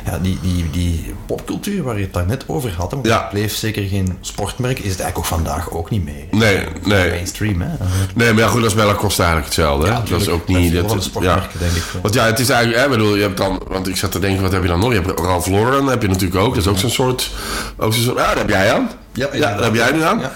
ja, 0.05 0.17
die, 0.17 0.39
die, 0.41 0.69
die 0.69 1.13
popcultuur 1.25 1.83
waar 1.83 1.95
je 1.95 2.03
het 2.03 2.13
daar 2.13 2.25
net 2.25 2.43
over 2.47 2.73
had. 2.77 2.91
Want 2.91 3.05
ja. 3.05 3.19
het 3.19 3.29
bleef 3.29 3.55
zeker 3.55 3.83
geen 3.83 4.17
sportmerk. 4.21 4.79
Is 4.79 4.91
het 4.91 4.99
eigenlijk 4.99 5.17
ook 5.17 5.25
vandaag 5.25 5.71
ook 5.71 5.89
niet 5.89 6.03
meer. 6.03 6.25
Nee, 6.31 6.63
nee. 6.83 7.09
Mainstream, 7.09 7.61
hè. 7.61 7.69
Nee, 8.15 8.33
maar 8.33 8.43
ja, 8.43 8.49
goed, 8.49 8.61
dat 8.61 8.69
is 8.69 8.75
bij 8.75 8.85
Lacoste 8.85 9.23
eigenlijk 9.23 9.53
hetzelfde. 9.53 9.87
Ja, 9.87 10.03
dat 10.09 10.21
is 10.21 10.29
ook 10.29 10.47
niet... 10.47 10.73
Dat, 10.73 10.89
dat, 10.89 11.03
sportmerken, 11.03 11.49
ja. 11.53 11.59
denk 11.59 11.71
ik. 11.71 11.83
Want 12.01 12.13
ja, 12.13 12.25
het 12.25 12.39
is 12.39 12.49
eigenlijk... 12.49 12.83
Hè, 12.83 12.89
bedoel, 12.89 13.15
je 13.15 13.21
hebt 13.21 13.37
dan... 13.37 13.61
Want 13.67 13.87
ik 13.87 13.97
zat 13.97 14.11
te 14.11 14.19
denken, 14.19 14.41
wat 14.41 14.51
heb 14.51 14.61
je 14.61 14.67
dan 14.67 14.76
nog? 14.79 14.93
Je 14.93 15.01
hebt 15.01 15.19
Ralph 15.19 15.47
Lauren, 15.47 15.85
heb 15.85 16.01
je 16.01 16.07
natuurlijk 16.07 16.41
ook. 16.41 16.53
Dat 16.53 16.63
is 16.63 16.69
ook 16.69 16.77
zo'n 16.77 16.89
soort... 16.89 17.31
Ook 17.77 17.93
zo'n 17.93 18.03
soort 18.03 18.17
dat 18.17 18.33
heb 18.33 18.49
jij 18.49 18.73
aan. 18.73 18.89
Ja, 19.13 19.27
ja 19.33 19.55
dat 19.55 19.63
heb 19.63 19.75
jij 19.75 19.91
nu 19.91 20.01
aan. 20.01 20.19
Ja. 20.19 20.31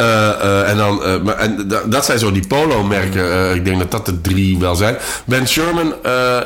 Uh, 0.00 0.06
uh, 0.08 0.70
en 0.70 0.76
dan, 0.76 1.02
uh, 1.02 1.22
maar, 1.22 1.36
en 1.36 1.72
dat 1.86 2.04
zijn 2.04 2.18
zo 2.18 2.32
die 2.32 2.46
polo-merken. 2.46 3.54
ik 3.54 3.64
denk 3.64 3.78
dat 3.78 3.90
dat 3.90 4.06
de 4.06 4.20
drie 4.20 4.58
wel 4.58 4.74
zijn. 4.74 4.96
Ben 5.24 5.48
Sherman 5.48 5.94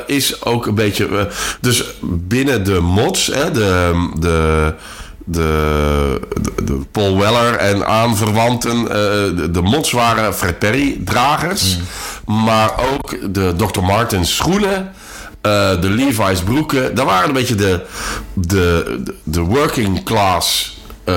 is 0.05 0.43
ook 0.45 0.65
een 0.65 0.75
beetje. 0.75 1.29
dus 1.61 1.83
binnen 2.03 2.63
de 2.63 2.79
mods, 2.79 3.27
hè, 3.27 3.51
de, 3.51 3.91
de, 4.19 4.73
de, 5.25 6.19
de, 6.41 6.63
de 6.63 6.79
Paul 6.91 7.17
Weller 7.17 7.55
en 7.55 7.87
aanverwanten. 7.87 8.83
de, 9.35 9.49
de 9.51 9.61
mods 9.61 9.91
waren 9.91 10.35
Fred 10.35 10.59
Perry-dragers. 10.59 11.77
Mm. 12.25 12.43
Maar 12.45 12.71
ook 12.93 13.33
de 13.33 13.53
Dr. 13.57 13.81
Martens 13.81 14.35
schoenen. 14.35 14.91
Uh, 15.45 15.81
de 15.81 15.89
Levi's 15.89 16.41
broeken. 16.41 16.95
Dat 16.95 17.05
waren 17.05 17.27
een 17.27 17.33
beetje 17.33 17.55
de, 17.55 17.85
de, 18.33 19.03
de 19.23 19.39
working 19.39 20.03
class 20.03 20.77
uh, 21.05 21.15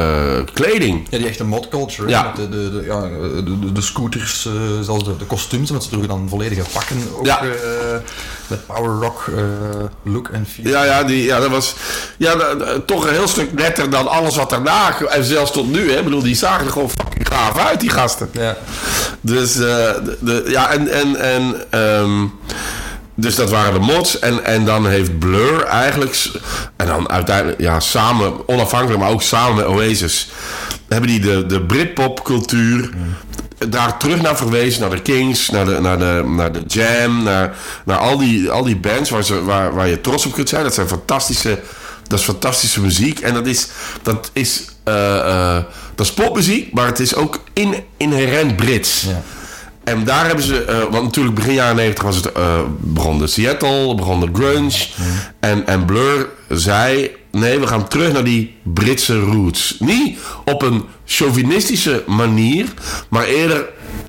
kleding. 0.52 1.06
Ja, 1.10 1.18
die 1.18 1.26
echte 1.26 1.44
mod 1.44 1.68
culture. 1.68 2.08
Ja. 2.08 2.32
De, 2.36 2.48
de, 2.48 2.70
de, 2.70 2.84
ja, 2.86 3.00
de, 3.00 3.72
de, 3.72 3.80
scooters, 3.80 4.44
uh, 4.44 4.52
zelfs 4.80 5.04
de, 5.04 5.16
de 5.16 5.24
kostuums, 5.24 5.70
want 5.70 5.82
ze 5.82 5.88
droegen 5.88 6.08
dan 6.08 6.28
volledige 6.28 6.62
pakken. 6.72 6.96
Ook, 7.16 7.26
ja. 7.26 7.44
uh, 7.44 7.50
met 8.46 8.66
power 8.66 9.00
rock 9.00 9.30
look 10.02 10.28
en 10.28 10.46
feel. 10.46 10.70
Ja, 10.70 10.84
ja, 10.84 11.02
die, 11.02 11.24
ja 11.24 11.40
dat 11.40 11.50
was 11.50 11.74
ja, 12.16 12.36
toch 12.86 13.06
een 13.06 13.12
heel 13.12 13.28
stuk 13.28 13.52
netter 13.52 13.90
dan 13.90 14.08
alles 14.08 14.36
wat 14.36 14.50
daarna. 14.50 15.00
En 15.00 15.24
zelfs 15.24 15.52
tot 15.52 15.70
nu, 15.70 15.90
hè. 15.90 15.98
Ik 15.98 16.04
bedoel, 16.04 16.22
die 16.22 16.36
zagen 16.36 16.66
er 16.66 16.72
gewoon 16.72 16.90
fucking 16.90 17.28
gaaf 17.28 17.58
uit, 17.58 17.80
die 17.80 17.90
gasten. 17.90 18.28
Ja. 18.32 18.56
Dus, 19.20 19.52
de, 19.52 20.16
de, 20.20 20.44
ja, 20.46 20.70
en... 20.70 20.88
en, 20.88 21.16
en 21.16 21.80
um, 21.80 22.32
dus 23.14 23.34
dat 23.34 23.50
waren 23.50 23.72
de 23.72 23.86
mods. 23.86 24.18
En, 24.18 24.44
en 24.44 24.64
dan 24.64 24.86
heeft 24.86 25.18
Blur 25.18 25.64
eigenlijk... 25.64 26.30
En 26.76 26.86
dan 26.86 27.10
uiteindelijk, 27.10 27.60
ja, 27.60 27.80
samen, 27.80 28.48
onafhankelijk, 28.48 29.00
maar 29.00 29.10
ook 29.10 29.22
samen 29.22 29.56
met 29.56 29.66
Oasis... 29.66 30.28
hebben 30.88 31.10
die 31.10 31.20
de, 31.20 31.46
de 31.46 31.60
Britpop 31.62 32.24
cultuur... 32.24 32.90
daar 33.68 33.98
terug 33.98 34.22
naar 34.22 34.36
verwezen, 34.36 34.80
naar 34.80 34.90
de 34.90 35.02
Kings, 35.02 35.50
naar 35.50 35.64
de, 35.64 35.80
naar 35.80 35.98
de, 35.98 36.22
naar 36.36 36.52
de 36.52 36.62
Jam, 36.66 37.22
naar, 37.22 37.56
naar 37.84 37.98
al, 37.98 38.18
die, 38.18 38.50
al 38.50 38.64
die 38.64 38.76
bands 38.76 39.10
waar, 39.10 39.24
ze, 39.24 39.44
waar, 39.44 39.74
waar 39.74 39.88
je 39.88 40.00
trots 40.00 40.26
op 40.26 40.32
kunt 40.32 40.48
zijn. 40.48 40.62
Dat 40.62 40.74
zijn 40.74 40.88
fantastische, 40.88 41.60
dat 42.06 42.18
is 42.18 42.24
fantastische 42.24 42.80
muziek. 42.80 43.20
En 43.20 43.34
dat 43.34 43.46
is, 43.46 43.68
dat 44.02 44.30
is, 44.32 44.64
eh, 44.84 45.16
eh, 45.16 45.62
dat 45.94 46.06
is 46.06 46.12
popmuziek, 46.12 46.72
maar 46.72 46.86
het 46.86 47.00
is 47.00 47.14
ook 47.14 47.40
in, 47.52 47.74
inherent 47.96 48.56
Brits. 48.56 49.02
Ja. 49.02 49.22
En 49.84 50.04
daar 50.04 50.26
hebben 50.26 50.44
ze, 50.44 50.64
eh, 50.64 50.78
want 50.90 51.02
natuurlijk 51.02 51.34
begin 51.34 51.54
jaren 51.54 51.76
90 51.76 52.04
was 52.04 52.16
het, 52.16 52.32
eh, 52.32 52.60
begon 52.80 53.18
de 53.18 53.26
Seattle, 53.26 53.94
begon 53.94 54.20
de 54.20 54.28
grunge. 54.32 54.86
En, 55.40 55.66
en 55.66 55.84
Blur 55.84 56.28
zei, 56.48 57.10
nee, 57.30 57.58
we 57.58 57.66
gaan 57.66 57.88
terug 57.88 58.12
naar 58.12 58.24
die 58.24 58.54
Britse 58.62 59.20
roots. 59.20 59.76
Niet 59.78 60.18
op 60.44 60.62
een 60.62 60.84
chauvinistische 61.04 62.02
manier, 62.06 62.66
maar 63.08 63.24
eerder 63.24 63.66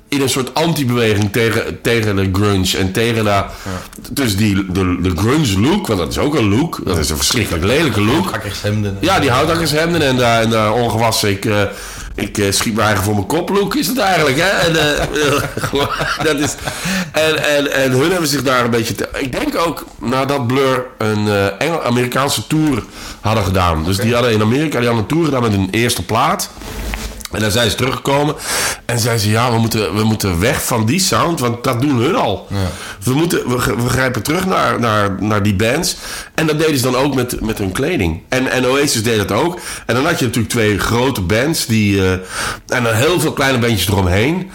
in 0.08 0.20
een 0.20 0.28
soort 0.28 0.54
anti-beweging 0.54 1.32
tegen, 1.32 1.80
tegen 1.82 2.16
de 2.16 2.28
grunge. 2.32 2.76
En 2.78 2.92
tegen 2.92 3.24
de, 3.24 3.44
dus 4.10 4.36
die, 4.36 4.72
de, 4.72 4.98
de 5.00 5.12
grunge 5.16 5.60
look, 5.60 5.86
want 5.86 5.98
dat 5.98 6.10
is 6.10 6.18
ook 6.18 6.34
een 6.34 6.48
look. 6.48 6.80
Dat 6.84 6.98
is 6.98 7.10
een 7.10 7.16
verschrikkelijk 7.16 7.64
lelijke 7.64 8.00
look. 8.00 8.30
Ja, 9.00 9.20
die 9.20 9.30
houthakkershemden 9.30 10.02
en 10.02 10.16
daar 10.16 10.42
en 10.42 10.50
daar 10.50 10.72
ongewassen. 10.72 11.30
Ik, 11.30 11.44
eh, 11.44 11.62
ik 12.16 12.38
eh, 12.38 12.52
schiet 12.52 12.74
me 12.74 12.80
eigen 12.82 13.04
voor 13.04 13.14
mijn 13.14 13.26
kop. 13.26 13.74
Is 13.74 13.86
het 13.86 13.98
eigenlijk, 13.98 14.36
hè? 14.40 14.48
En, 14.48 14.76
eh, 14.76 16.24
dat 16.26 16.38
is, 16.38 16.54
en, 17.12 17.44
en, 17.56 17.72
en 17.72 17.90
hun 17.90 18.10
hebben 18.10 18.28
zich 18.28 18.42
daar 18.42 18.64
een 18.64 18.70
beetje... 18.70 18.94
te- 18.94 19.08
ik 19.18 19.32
denk 19.32 19.56
ook 19.66 19.84
nadat 20.00 20.46
Blur 20.46 20.84
een 20.98 21.28
eh, 21.28 21.46
Engel, 21.60 21.82
Amerikaanse 21.82 22.46
tour 22.46 22.82
hadden 23.20 23.44
gedaan. 23.44 23.84
Dus 23.84 23.96
die 23.96 24.14
hadden 24.14 24.32
in 24.32 24.40
Amerika 24.42 24.78
die 24.78 24.86
hadden 24.86 24.98
een 25.04 25.06
tour 25.08 25.24
gedaan 25.24 25.42
met 25.42 25.50
hun 25.52 25.68
eerste 25.70 26.02
plaat. 26.04 26.50
En 27.32 27.40
dan 27.40 27.50
zijn 27.50 27.70
ze 27.70 27.76
teruggekomen 27.76 28.34
en 28.84 28.98
zeiden 28.98 29.22
ze: 29.24 29.30
Ja, 29.30 29.50
we 29.52 29.58
moeten, 29.58 29.94
we 29.96 30.04
moeten 30.04 30.40
weg 30.40 30.64
van 30.64 30.86
die 30.86 31.00
sound, 31.00 31.40
want 31.40 31.64
dat 31.64 31.80
doen 31.80 31.96
hun 31.96 32.14
al. 32.16 32.46
We, 33.04 33.14
moeten, 33.14 33.48
we, 33.48 33.58
gr- 33.58 33.76
we 33.76 33.88
grijpen 33.88 34.22
terug 34.22 34.46
naar, 34.46 34.80
naar, 34.80 35.16
naar 35.22 35.42
die 35.42 35.54
bands. 35.54 35.96
En 36.34 36.46
dat 36.46 36.58
deden 36.58 36.76
ze 36.76 36.82
dan 36.82 36.96
ook 36.96 37.14
met, 37.14 37.40
met 37.40 37.58
hun 37.58 37.72
kleding. 37.72 38.22
En, 38.28 38.50
en 38.50 38.66
Oasis 38.66 39.02
deed 39.02 39.16
dat 39.28 39.32
ook. 39.32 39.60
En 39.86 39.94
dan 39.94 40.04
had 40.06 40.18
je 40.18 40.24
natuurlijk 40.24 40.52
twee 40.52 40.78
grote 40.78 41.20
bands, 41.20 41.66
die, 41.66 42.02
eh, 42.02 42.12
en 42.66 42.82
dan 42.82 42.94
heel 42.94 43.20
veel 43.20 43.32
kleine 43.32 43.58
bandjes 43.58 43.88
eromheen, 43.88 44.50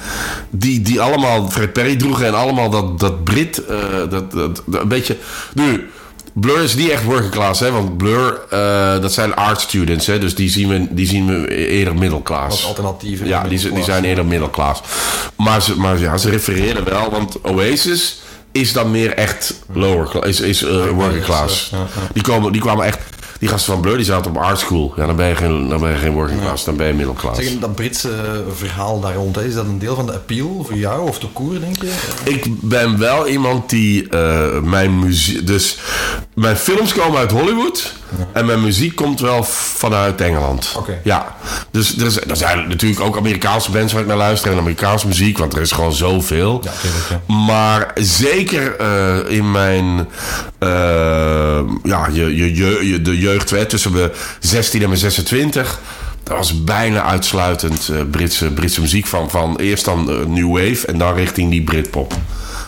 die, 0.50 0.82
die 0.82 1.02
allemaal 1.02 1.50
Fred 1.50 1.74
Perry 1.74 1.96
droegen 1.96 2.26
en 2.26 2.34
allemaal 2.36 2.70
dat, 2.70 3.00
dat 3.00 3.24
Brit, 3.24 3.66
eh, 3.66 3.78
dat, 4.10 4.32
dat, 4.32 4.62
dat 4.66 4.82
een 4.82 4.88
beetje. 4.88 5.18
Nu. 5.54 5.90
Blur 6.34 6.64
is 6.64 6.76
niet 6.76 6.90
echt 6.90 7.04
working 7.04 7.32
class, 7.32 7.60
hè? 7.60 7.72
Want 7.72 7.98
Blur, 7.98 8.40
eh, 8.50 9.02
dat 9.02 9.14
zijn 9.14 9.36
art 9.36 9.62
students, 9.62 10.06
hè? 10.06 10.20
Dus 10.20 10.36
die 10.36 10.50
zien 10.50 10.70
we, 10.70 10.88
die 10.90 11.08
zien 11.08 11.28
we 11.28 11.68
eerder 11.68 11.96
middelklaas. 11.96 12.62
Wat 12.62 12.66
alternatieven. 12.66 13.28
Ja, 13.28 13.44
die, 13.44 13.74
die 13.74 13.84
zijn 13.84 14.04
eerder 14.04 14.26
middelklaas. 14.26 14.82
Maar, 15.36 15.62
ze, 15.62 15.78
maar 15.78 16.00
ja, 16.00 16.18
ze 16.18 16.30
refereren 16.30 16.84
wel, 16.84 17.12
want 17.12 17.42
Oasis 17.42 18.22
is 18.52 18.74
dan 18.74 18.92
meer 18.92 19.14
echt 19.14 19.54
lower 19.74 20.08
class, 20.08 20.28
is, 20.28 20.40
is 20.40 20.64
eh, 20.64 20.90
working 20.90 21.24
class. 21.24 21.70
ja, 21.72 21.78
ja. 21.78 21.86
Die, 22.14 22.24
komen, 22.24 22.52
die 22.52 22.62
kwamen 22.62 22.86
echt, 22.86 23.00
die 23.42 23.50
gasten 23.50 23.74
van 23.74 23.82
Blur, 23.82 23.96
die 23.96 24.06
zaten 24.06 24.32
op 24.32 24.38
art 24.38 24.60
school. 24.60 24.94
Ja, 24.96 25.06
dan 25.06 25.16
ben 25.16 25.28
je 25.28 25.36
geen, 25.36 25.70
dan 25.70 25.80
ben 25.80 25.90
je 25.90 25.98
geen 25.98 26.12
working 26.14 26.42
class, 26.42 26.64
dan 26.64 26.76
ben 26.76 26.88
je 26.88 26.94
middelklaas. 26.94 27.38
Zeg, 27.38 27.60
dat 27.60 27.76
Britse 27.76 28.10
verhaal 28.56 29.00
daar 29.00 29.14
rond, 29.16 29.36
hè, 29.36 29.46
is 29.46 29.54
dat 29.54 29.66
een 29.66 29.80
deel 29.80 29.96
van 29.96 30.06
de 30.06 30.14
appeal 30.14 30.64
voor 30.68 30.78
jou 30.78 31.08
of 31.08 31.20
de 31.20 31.28
koer, 31.34 31.60
denk 31.60 31.82
je? 31.82 31.94
Ik 32.24 32.46
ben 32.62 32.98
wel 33.00 33.28
iemand 33.28 33.70
die 33.70 34.10
eh, 34.10 34.60
mijn 34.60 35.00
muziek. 35.00 35.48
Dus 35.48 35.78
mijn 36.34 36.56
films 36.58 36.94
komen 36.94 37.20
uit 37.20 37.32
Hollywood. 37.32 37.94
En 38.34 38.46
mijn 38.46 38.62
muziek 38.64 38.96
komt 38.96 39.20
wel 39.20 39.44
vanuit 39.44 40.22
Engeland. 40.22 40.74
Oké. 40.78 41.00
Ja. 41.04 41.36
Dus 41.72 41.98
er, 41.98 42.06
is, 42.06 42.22
er 42.22 42.36
zijn 42.36 42.68
natuurlijk 42.68 43.02
ook 43.02 43.18
Amerikaanse 43.18 43.72
bands 43.72 43.94
waar 43.94 44.02
ik 44.02 44.08
naar 44.08 44.18
luister. 44.18 44.52
En 44.52 44.58
Amerikaanse 44.58 45.08
muziek, 45.08 45.38
want 45.38 45.54
er 45.54 45.62
is 45.62 45.72
gewoon 45.72 45.94
zoveel. 45.94 46.62
Ja, 46.64 46.72
tuurlijk, 46.82 47.04
ja. 47.10 47.34
Maar 47.34 47.92
zeker 47.96 48.76
eh, 48.76 49.18
in 49.38 49.52
mijn. 49.52 50.08
eh, 50.60 51.41
ja, 51.84 52.08
je, 52.12 52.36
je, 52.36 52.88
je, 52.88 53.02
de 53.02 53.18
jeugd 53.18 53.50
hè, 53.50 53.66
tussen 53.66 53.92
mijn 53.92 54.12
16 54.40 54.82
en 54.82 54.88
mijn 54.88 55.00
26. 55.00 55.80
Dat 56.24 56.38
was 56.38 56.64
bijna 56.64 57.04
uitsluitend 57.04 57.90
eh, 57.90 58.02
Britse, 58.12 58.52
Britse 58.52 58.82
muziek. 58.82 59.06
Van, 59.06 59.30
van 59.30 59.60
eerst 59.60 59.86
dan 59.86 60.10
eh, 60.10 60.26
New 60.26 60.52
Wave 60.52 60.88
en 60.88 60.98
dan 60.98 61.14
richting 61.14 61.50
die 61.50 61.64
Britpop. 61.64 62.14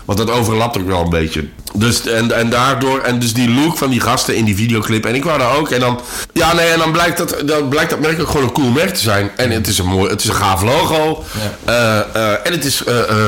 Want 0.05 0.17
dat 0.17 0.29
overlapt 0.29 0.77
ook 0.77 0.88
wel 0.88 1.03
een 1.03 1.09
beetje. 1.09 1.47
Dus, 1.75 2.07
en, 2.07 2.31
en 2.31 2.49
daardoor, 2.49 2.99
en 2.99 3.19
dus 3.19 3.33
die 3.33 3.49
look 3.49 3.77
van 3.77 3.89
die 3.89 3.99
gasten 3.99 4.35
in 4.35 4.45
die 4.45 4.55
videoclip. 4.55 5.05
En 5.05 5.15
ik 5.15 5.23
wou 5.23 5.39
daar 5.39 5.57
ook. 5.57 5.69
En 5.69 5.79
dan, 5.79 5.99
ja, 6.33 6.53
nee, 6.53 6.69
en 6.69 6.79
dan 6.79 6.91
blijkt 6.91 7.17
dat, 7.17 7.41
dan 7.45 7.67
blijkt 7.67 7.89
dat 7.89 7.99
merk 7.99 8.21
ook 8.21 8.27
gewoon 8.27 8.43
een 8.43 8.51
cool 8.51 8.69
merk 8.69 8.93
te 8.93 9.01
zijn. 9.01 9.31
En 9.35 9.51
het 9.51 9.67
is 9.67 9.77
een 9.77 9.85
mooi, 9.85 10.09
het 10.09 10.23
is 10.23 10.27
een 10.27 10.35
gaaf 10.35 10.61
logo. 10.61 11.23
Eh, 11.65 11.99
eh, 11.99 12.45
en 12.45 12.51
het 12.51 12.65
is, 12.65 12.83
eh, 12.83 13.27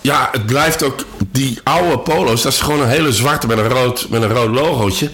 ja, 0.00 0.28
het 0.32 0.46
blijft 0.46 0.82
ook, 0.82 1.04
die 1.30 1.60
oude 1.62 1.98
polo's, 1.98 2.42
dat 2.42 2.52
is 2.52 2.60
gewoon 2.60 2.80
een 2.80 2.88
hele 2.88 3.12
zwarte 3.12 3.46
met 3.46 3.58
een 3.58 3.68
rood, 3.68 4.06
met 4.08 4.22
een 4.22 4.32
rood 4.32 4.50
logootje. 4.50 5.10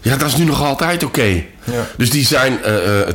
Ja, 0.00 0.16
dat 0.16 0.28
is 0.28 0.36
nu 0.36 0.44
nog 0.44 0.62
altijd 0.62 1.04
oké. 1.04 1.42
Ja. 1.64 1.86
Dus 1.96 2.10
die 2.10 2.26
zijn 2.26 2.60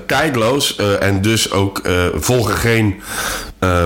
tijdloos 0.06 0.76
en 1.00 1.22
dus 1.22 1.52
ook 1.52 1.82
volgen 2.14 2.58
geen 2.58 3.02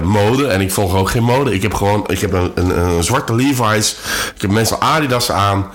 mode. 0.04 0.48
En 0.48 0.62
ik 0.62 0.72
volg 0.72 0.96
ook 0.96 1.10
geen 1.10 1.24
mode. 1.24 1.54
Ik 1.54 1.62
heb 1.62 1.74
gewoon 1.74 2.04
ik 2.08 2.22
heb 2.22 2.34
een, 2.34 2.52
een, 2.56 2.80
een 2.80 3.04
zwarte 3.04 3.36
Levi's. 3.36 3.96
Ik 4.36 4.42
heb 4.42 4.52
meestal 4.52 4.80
Adidas 4.92 5.32
aan. 5.32 5.70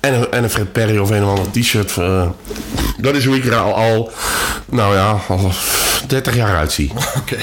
En 0.00 0.14
een, 0.14 0.30
en 0.32 0.44
een 0.44 0.50
Fred 0.50 0.72
Perry 0.72 0.98
of 0.98 1.10
een 1.10 1.24
of 1.24 1.28
ander 1.28 1.50
t-shirt. 1.50 1.96
eh. 1.96 2.28
dat 2.98 3.14
is 3.14 3.24
hoe 3.24 3.36
ik 3.36 3.44
er 3.46 3.56
al, 3.56 3.74
al, 3.74 4.10
nou 4.66 4.94
ja, 4.94 5.18
al 5.28 5.52
30 6.06 6.34
jaar 6.36 6.56
uitzie. 6.56 6.92
Oké. 7.20 7.36
ja, 7.36 7.42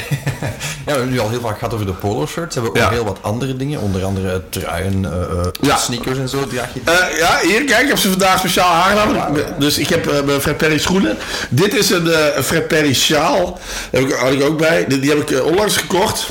we 0.86 0.92
hebben 0.92 1.10
nu 1.10 1.20
al 1.20 1.30
heel 1.30 1.40
vaak 1.40 1.58
gehad 1.58 1.74
over 1.74 1.86
de 1.86 1.92
polo 1.94 2.26
shirts. 2.26 2.56
We 2.56 2.62
hebben 2.62 2.82
ook 2.82 2.88
Ja. 2.90 2.94
heel 2.96 3.06
wat 3.06 3.18
andere 3.22 3.56
dingen, 3.58 3.80
onder 3.80 4.04
andere 4.04 4.42
truien, 4.50 5.06
eh, 5.06 5.12
eh, 5.22 5.46
Ja. 5.62 5.78
sneakers 5.78 6.18
en 6.18 6.30
zo. 6.30 6.48
Draag 6.48 6.68
je 6.74 6.80
Eh, 6.84 7.18
ja, 7.20 7.40
hier, 7.42 7.64
kijk, 7.64 7.82
ik 7.82 7.88
heb 7.88 7.98
ze 7.98 8.10
vandaag 8.10 8.40
speciaal 8.40 8.74
aangenomen. 8.74 9.46
Dus 9.60 9.78
ik 9.78 9.88
heb 9.88 10.08
eh, 10.08 10.24
mijn 10.24 10.42
Fred 10.42 10.58
Perry 10.58 10.78
schoenen. 10.80 11.18
Dit 11.50 11.74
is 11.76 11.90
een 11.90 12.12
eh, 12.12 12.42
Fred 12.44 12.68
Perry 12.68 12.94
sjaal. 12.94 13.60
Heb 13.92 14.02
ik, 14.02 14.12
had 14.12 14.32
ik 14.32 14.44
ook 14.44 14.58
bij. 14.58 14.86
Die, 14.88 15.00
die 15.00 15.10
heb 15.10 15.20
ik 15.20 15.32
eh, 15.32 15.46
onlangs 15.46 15.78
gekocht. 15.78 16.28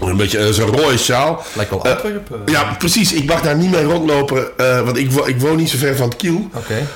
Een 0.00 0.16
beetje 0.16 0.38
eh, 0.38 0.50
zo'n 0.52 0.76
rode 0.76 0.98
sjaal. 0.98 1.42
Lijkt 1.52 1.70
wel 1.70 1.84
Eh, 1.84 1.90
Antwerpen. 1.92 2.42
ja, 2.46 2.74
precies. 2.78 3.12
Ik 3.12 3.24
mag 3.28 3.40
daar 3.42 3.56
niet 3.56 3.70
mee 3.70 3.84
rondlopen. 3.84 4.58
eh, 4.58 4.80
want 4.80 4.96
ik, 4.96 5.12
wo- 5.12 5.24
ik 5.26 5.40
woon 5.40 5.56
niet 5.56 5.70
zo 5.70 5.76
ver 5.78 5.96
van 5.96 6.08
het 6.08 6.16
kiel. 6.16 6.48
Oké. 6.54 6.86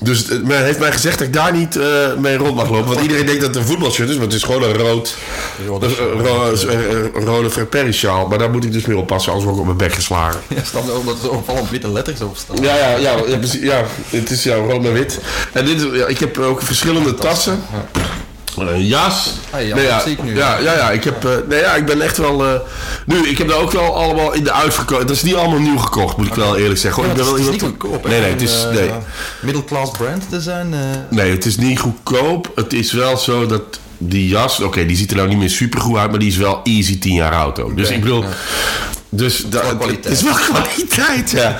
Dus 0.00 0.28
eh, 0.28 0.38
men 0.42 0.64
heeft 0.64 0.78
mij 0.78 0.92
gezegd 0.92 1.18
dat 1.18 1.26
ik 1.26 1.32
daar 1.32 1.52
niet 1.52 1.76
eh, 1.76 1.86
mee 2.18 2.36
rond 2.36 2.54
mag 2.54 2.70
lopen. 2.70 2.88
Want 2.88 3.00
iedereen 3.00 3.26
denkt 3.26 3.40
dat 3.40 3.54
het 3.54 3.58
een 3.62 3.68
voetbalshirt 3.68 4.08
is. 4.08 4.14
Maar 4.14 4.24
het 4.24 4.34
is 4.34 4.42
gewoon 4.42 4.62
een 4.62 4.76
rood... 4.76 5.14
Rode 5.66 7.10
rode 7.24 7.64
Perry 7.64 7.92
sjaal. 7.92 8.26
Maar 8.28 8.38
daar 8.38 8.50
moet 8.50 8.64
ik 8.64 8.72
dus 8.72 8.86
mee 8.86 8.96
oppassen. 8.96 9.32
Anders 9.32 9.50
word 9.50 9.56
ik 9.62 9.68
op 9.70 9.76
mijn 9.76 9.88
bek 9.88 9.96
geslagen. 9.96 10.40
Ja, 10.48 10.64
staan 10.64 10.88
er 10.88 10.98
omdat 10.98 11.22
er 11.22 11.30
opvallend 11.30 11.70
witte 11.70 11.92
letters 11.92 12.20
op 12.20 12.36
staan. 12.36 12.56
Ja, 12.62 12.76
ja, 12.76 12.88
ja, 12.96 13.14
ja, 13.26 13.36
precies, 13.36 13.60
ja, 13.62 13.84
het 14.08 14.30
is 14.30 14.42
ja, 14.42 14.54
rood 14.54 14.84
en 14.84 14.92
wit. 14.92 15.18
En 15.52 15.64
dit, 15.64 15.86
ja, 15.92 16.06
ik 16.06 16.18
heb 16.18 16.38
ook 16.38 16.62
verschillende 16.62 17.14
tassen. 17.14 17.62
Een 18.56 18.86
jas. 18.86 19.32
Ah, 19.50 19.66
ja, 19.66 19.78
ja, 19.78 20.00
zie 20.00 20.12
ik 20.12 20.22
nu. 20.22 20.36
Ja, 20.36 20.58
ja, 20.58 20.72
ja, 20.74 20.90
ik, 20.90 21.04
heb, 21.04 21.24
eh, 21.24 21.30
nee, 21.48 21.60
ja, 21.60 21.74
ik 21.74 21.86
ben 21.86 22.00
echt 22.00 22.16
wel... 22.16 22.44
eh, 22.46 22.52
nu, 23.06 23.28
ik 23.28 23.38
heb 23.38 23.48
daar 23.48 23.58
ook 23.58 23.72
wel 23.72 23.94
allemaal 23.96 24.32
in 24.32 24.44
de 24.44 24.52
uitverkoop. 24.52 25.00
Dat 25.00 25.10
is 25.10 25.22
niet 25.22 25.34
allemaal 25.34 25.58
nieuw 25.58 25.78
gekocht, 25.78 26.16
moet 26.16 26.26
ik 26.26 26.34
wel 26.34 26.56
eerlijk 26.56 26.80
zeggen. 26.80 27.02
Ja, 27.02 27.08
hoor. 27.08 27.18
ik 27.18 27.24
ben 27.24 27.32
wel 27.32 27.40
is 27.42 27.50
niet 27.50 27.62
iemand- 27.62 27.80
goedkoop. 27.82 28.08
Nee, 28.08 28.20
nee, 28.20 28.30
het 28.30 28.42
is... 28.42 28.66
Nee. 28.72 28.88
eh, 28.88 29.90
brand 29.98 30.28
te 30.30 30.40
zijn. 30.40 30.74
eh. 30.74 30.80
Nee, 31.10 31.30
het 31.30 31.44
is 31.44 31.56
niet 31.56 31.78
goedkoop. 31.80 32.52
Het 32.54 32.72
is 32.72 32.92
wel 32.92 33.16
zo 33.16 33.46
dat 33.46 33.62
die 33.98 34.28
jas, 34.28 34.60
oké, 34.60 34.86
die 34.86 34.96
ziet 34.96 35.10
er 35.10 35.16
nou 35.16 35.28
niet 35.28 35.38
meer 35.38 35.50
super 35.50 35.80
goed 35.80 35.96
uit, 35.96 36.10
maar 36.10 36.18
die 36.18 36.28
is 36.28 36.36
wel 36.36 36.60
easy 36.64 36.98
10 36.98 37.14
jaar 37.14 37.34
oud 37.34 37.60
ook. 37.60 37.76
Dus 37.76 37.90
ik 37.90 38.00
bedoel, 38.00 38.22
ja. 38.22 38.28
Dus 39.08 39.44
dat, 39.48 39.62
is 40.02 40.22
wel 40.22 40.34
kwaliteit, 40.52 41.30
ja. 41.30 41.56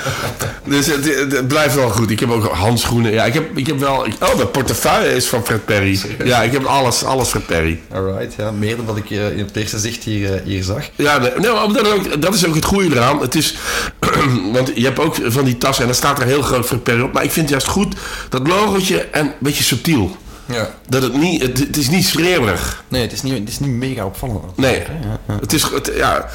dus 0.65 0.87
het, 0.87 1.49
blijft 1.49 1.75
wel 1.75 1.91
goed. 1.91 2.11
Ik 2.11 2.21
heb 2.21 2.31
ook 2.31 2.45
handschoenen. 2.45 3.13
Ja, 3.13 3.25
ik 3.25 3.35
heb, 3.35 3.57
ik 3.59 3.67
heb 3.67 3.79
wel. 3.79 4.07
oh, 4.21 4.35
mijn 4.37 4.51
portefeuille 4.51 5.15
is 5.15 5.27
van 5.27 5.45
Fred 5.45 5.65
Perry. 5.65 6.01
Ja, 6.25 6.43
ik 6.43 6.53
heb 6.53 6.65
alles, 6.65 7.05
alles 7.05 7.29
Fred 7.29 7.47
Perry. 7.47 7.81
Alright, 7.93 8.35
ja. 8.37 8.51
Meer 8.51 8.77
dan 8.77 8.87
dat 8.87 8.97
ik 8.97 9.11
eh, 9.11 9.31
in 9.31 9.45
het 9.45 9.57
eerste 9.57 9.79
zicht 9.79 10.05
hier, 10.05 10.35
eh, 10.35 10.41
hier 10.45 10.63
zag. 10.63 10.85
Ja, 10.97 11.19
nee, 11.19 11.53
maar 11.53 11.73
dat, 11.73 11.87
is 11.87 11.93
ook, 11.93 12.23
dat 12.23 12.35
is 12.35 12.47
ook 12.47 12.55
het 12.55 12.65
goede 12.65 12.95
eraan. 12.95 13.21
Het 13.21 13.35
is, 13.35 13.57
want 14.53 14.71
je 14.75 14.85
hebt 14.85 14.99
ook 14.99 15.17
van 15.25 15.45
die 15.45 15.59
tassen 15.59 15.83
en 15.83 15.89
dan 15.89 15.99
staat 15.99 16.19
er 16.19 16.27
heel 16.27 16.43
groot 16.43 16.67
Fred 16.67 16.83
Perry 16.83 17.01
op. 17.01 17.13
Maar 17.13 17.25
ik 17.25 17.31
vind 17.31 17.51
het 17.51 17.61
juist 17.63 17.77
goed 17.77 17.95
dat 18.29 18.47
logootje 18.47 19.01
en 19.01 19.27
een 19.27 19.33
beetje 19.39 19.65
subtiel. 19.65 20.17
Ja. 20.47 20.71
Dat 20.89 21.03
het 21.03 21.15
niet, 21.17 21.43
het, 21.43 21.59
het 21.59 21.77
is 21.77 21.89
niet 21.89 22.05
schreeuwerig. 22.07 22.85
Nee, 22.89 23.03
het 23.03 23.13
is 23.13 23.23
niet, 23.23 23.39
het 23.39 23.49
is 23.49 23.59
niet 23.59 23.71
mega 23.71 24.05
opvallend. 24.05 24.57
Nee, 24.57 24.83
het 25.41 25.53
is, 25.53 25.63
het, 25.63 25.91
ja, 25.97 26.29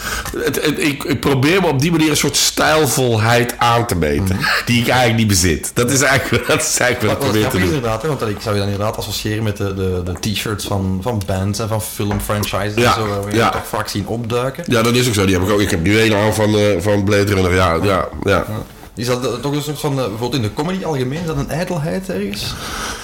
het, 0.46 0.66
het- 0.66 0.80
ik, 0.80 1.04
ik 1.04 1.20
probeer 1.20 1.62
me 1.62 1.68
op 1.68 1.80
die 1.82 1.92
manier 1.92 2.10
een 2.10 2.18
soort 2.18 2.36
stijlvolheid 2.38 3.54
aan 3.58 3.86
te 3.88 3.96
meten. 3.96 4.38
Die 4.66 4.82
ik 4.82 4.88
eigenlijk 4.88 5.18
niet 5.20 5.28
bezit. 5.28 5.72
Dat 5.74 5.92
is 5.92 6.02
eigenlijk, 6.02 6.48
dat 6.48 6.62
is 6.62 6.78
eigenlijk 6.80 7.20
wat 7.20 7.24
ik 7.28 7.32
probeer 7.32 7.50
te 7.50 7.58
doen. 7.58 7.66
inderdaad, 7.68 8.02
hè, 8.02 8.08
want 8.08 8.22
ik 8.22 8.38
zou 8.42 8.56
je 8.56 8.62
dan 8.62 8.70
inderdaad 8.72 8.98
associëren 8.98 9.44
met 9.44 9.58
de, 9.58 9.74
de, 9.74 10.02
de 10.04 10.32
t-shirts 10.34 10.66
van, 10.66 11.00
van 11.04 11.22
bands 11.26 11.60
en 11.60 11.68
van 11.68 11.82
filmfranchises 11.82 12.74
Ja, 12.76 12.96
en 12.96 13.02
zo, 13.02 13.08
waar 13.08 13.24
we 13.26 13.36
ja. 13.36 13.50
toch 13.50 13.68
vaak 13.68 13.88
zien 13.88 14.08
opduiken. 14.08 14.64
Ja, 14.68 14.82
dat 14.82 14.96
is 14.96 15.08
ook 15.08 15.14
zo. 15.14 15.26
Die 15.26 15.34
heb 15.36 15.44
ik 15.44 15.50
ook. 15.54 15.62
Ik 15.62 15.70
heb 15.70 15.82
nu 15.84 16.00
een 16.00 16.16
aan 16.16 16.34
van, 16.34 16.56
eh, 16.58 16.64
van 16.80 17.04
Blade 17.04 17.34
Runner. 17.34 17.54
Ja, 17.54 17.78
ja, 17.84 18.08
ja. 18.24 18.46
Is 18.96 19.06
dat 19.06 19.42
toch 19.42 19.52
een 19.52 19.62
soort 19.62 19.80
van, 19.80 19.92
eh, 19.92 19.98
bijvoorbeeld 19.98 20.34
in 20.34 20.42
de 20.42 20.54
comedy 20.54 20.86
algemeen, 20.86 21.20
is 21.20 21.26
dat 21.26 21.38
een 21.38 21.50
ijdelheid 21.50 22.10
ergens? 22.10 22.54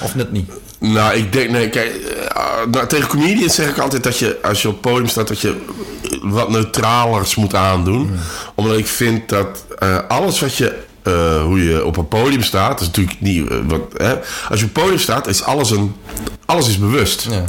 Of 0.02 0.16
net 0.16 0.32
niet? 0.32 0.52
Nou, 0.80 1.16
ik 1.16 1.34
denk, 1.34 1.50
nee, 1.50 1.70
kijk, 1.70 1.96
eh, 1.96 2.42
nou, 2.72 2.88
tegen 2.88 3.08
comedians 3.08 3.56
zeg 3.56 3.70
ik 3.70 3.78
altijd 3.78 4.04
dat 4.04 4.20
je, 4.20 4.38
als 4.44 4.62
je 4.62 4.68
op 4.68 4.74
het 4.74 4.82
podium 4.82 5.08
staat, 5.08 5.28
dat 5.28 5.42
je 5.42 5.66
wat 6.22 6.50
neutralers 6.50 7.36
moet 7.36 7.56
aandoen. 7.56 8.12
Omdat 8.56 8.78
ik 8.78 8.88
vind 8.88 9.30
dat 9.30 9.66
eh, 9.80 9.98
alles 10.08 10.40
wat 10.40 10.56
je 10.56 10.86
hoe 11.44 11.64
je 11.64 11.86
op 11.86 11.98
een 11.98 12.08
podium 12.08 12.44
staat, 12.44 12.80
is 12.80 12.86
natuurlijk 12.86 13.22
niet. 13.22 13.48
wat, 13.68 13.82
hè? 13.98 14.16
Als 14.50 14.60
je 14.60 14.66
op 14.66 14.76
een 14.76 14.82
podium 14.82 15.00
staat, 15.00 15.28
is 15.28 15.44
alles 15.44 15.72
een. 15.72 15.96
Alles 16.46 16.68
is 16.68 16.78
bewust. 16.78 17.28
Ja, 17.30 17.44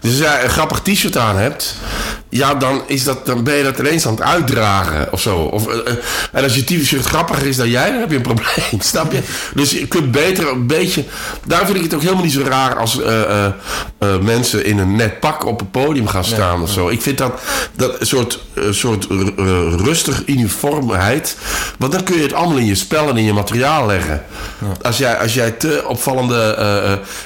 Dus 0.00 0.10
als 0.10 0.20
jij 0.20 0.44
een 0.44 0.50
grappig 0.50 0.80
t-shirt 0.80 1.16
aan 1.16 1.36
hebt, 1.36 1.74
ja, 2.30 2.54
dan, 2.54 2.82
is 2.86 3.04
dat, 3.04 3.26
dan 3.26 3.44
ben 3.44 3.54
je 3.54 3.62
dat 3.62 3.78
ineens 3.78 4.06
aan 4.06 4.12
het 4.12 4.22
uitdragen 4.22 5.12
of 5.12 5.20
zo. 5.20 5.36
Of, 5.38 5.66
eh, 5.66 5.78
eh, 5.78 5.96
en 6.32 6.42
als 6.42 6.54
je 6.54 6.64
t-shirt 6.64 7.06
grappiger 7.06 7.46
is 7.46 7.56
dan 7.56 7.70
jij, 7.70 7.90
dan 7.90 8.00
heb 8.00 8.10
je 8.10 8.16
een 8.16 8.22
probleem. 8.22 8.80
Snap 8.92 9.12
je? 9.12 9.20
Dus 9.54 9.70
je 9.70 9.86
kunt 9.86 10.10
beter 10.10 10.48
een 10.48 10.66
beetje. 10.66 11.04
Daarom 11.46 11.66
vind 11.66 11.78
ik 11.78 11.84
het 11.84 11.94
ook 11.94 12.02
helemaal 12.02 12.24
niet 12.24 12.32
zo 12.32 12.42
raar 12.42 12.76
als 12.76 13.02
eh, 13.02 13.46
mensen 14.20 14.64
in 14.64 14.78
een 14.78 14.96
net 14.96 15.20
pak 15.20 15.46
op 15.46 15.60
een 15.60 15.70
podium 15.70 16.06
gaan 16.06 16.24
staan 16.24 16.62
of 16.62 16.70
zo. 16.70 16.88
Ik 16.88 17.02
vind 17.02 17.18
dat, 17.18 17.40
dat 17.76 17.96
soort, 18.00 18.40
soort 18.70 19.06
rustig 19.76 20.22
uniformheid. 20.26 21.36
Want 21.78 21.92
dan 21.92 22.02
kun 22.02 22.16
je 22.16 22.22
het 22.22 22.32
allemaal 22.32 22.58
in 22.58 22.66
je 22.66 22.74
spel 22.74 23.08
en 23.08 23.16
in 23.16 23.24
je 23.24 23.32
materiaal 23.32 23.86
leggen. 23.86 24.24
Als, 24.82 24.98
jij, 24.98 25.18
als 25.18 25.34
jij 25.34 25.50
te 25.50 25.84
opvallende. 25.86 26.56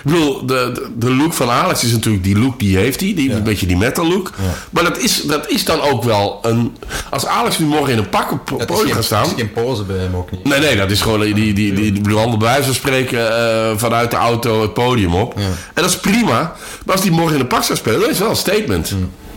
ik 0.05 0.13
bedoel, 0.13 0.47
de, 0.47 0.87
de, 0.97 1.15
look 1.15 1.33
van 1.33 1.51
Alex 1.51 1.85
is 1.85 1.93
natuurlijk 1.93 2.25
die 2.25 2.39
look 2.39 2.59
die 2.59 2.77
heeft 2.77 3.01
hij. 3.01 3.15
Die, 3.15 3.33
Een 3.33 3.43
beetje 3.43 3.67
die 3.67 3.77
metal 3.77 4.09
look. 4.09 4.31
Maar 4.71 4.92
dat 4.93 5.03
is, 5.03 5.23
dat 5.23 5.49
is 5.51 5.65
dan 5.65 5.81
ook 5.81 6.03
wel 6.05 6.39
een. 6.43 6.77
Als 7.11 7.27
Alex 7.27 7.59
nu 7.59 7.67
morgen 7.67 7.93
in 7.93 7.99
een 7.99 8.09
pak 8.09 8.33
op 8.33 8.59
het 8.59 8.67
podium 8.67 8.95
gaat 8.95 9.05
staan. 9.05 9.23
het 9.23 9.31
is 9.31 9.37
geen 9.37 9.53
pose 9.53 9.83
bij 9.83 9.97
hem 9.99 10.17
ook 10.17 10.31
niet. 10.31 10.45
Nee, 10.45 10.59
nee, 10.61 10.77
dat 10.77 10.91
is 10.91 11.01
gewoon 11.01 11.21
die, 11.21 11.35
die, 11.35 11.53
die, 11.53 11.73
die, 11.73 11.93
bedoel, 12.01 12.37
bij 12.37 12.49
wijze 12.49 12.65
van 12.65 12.75
spreken 12.75 13.37
eh, 13.37 13.73
vanuit 13.77 14.11
de 14.11 14.17
auto 14.17 14.63
het 14.63 14.75
podium 14.75 15.15
op. 15.15 15.35
En 15.37 15.45
dat 15.75 15.85
is 15.85 15.97
prima. 15.99 16.53
Maar 16.85 16.95
als 16.95 17.01
die 17.01 17.11
morgen 17.11 17.35
in 17.35 17.41
een 17.41 17.47
pak 17.47 17.63
zou 17.63 17.79
spelen, 17.79 18.01
dat 18.01 18.09
is 18.11 18.19
wel 18.19 18.31
een 18.31 18.37
statement. 18.37 18.93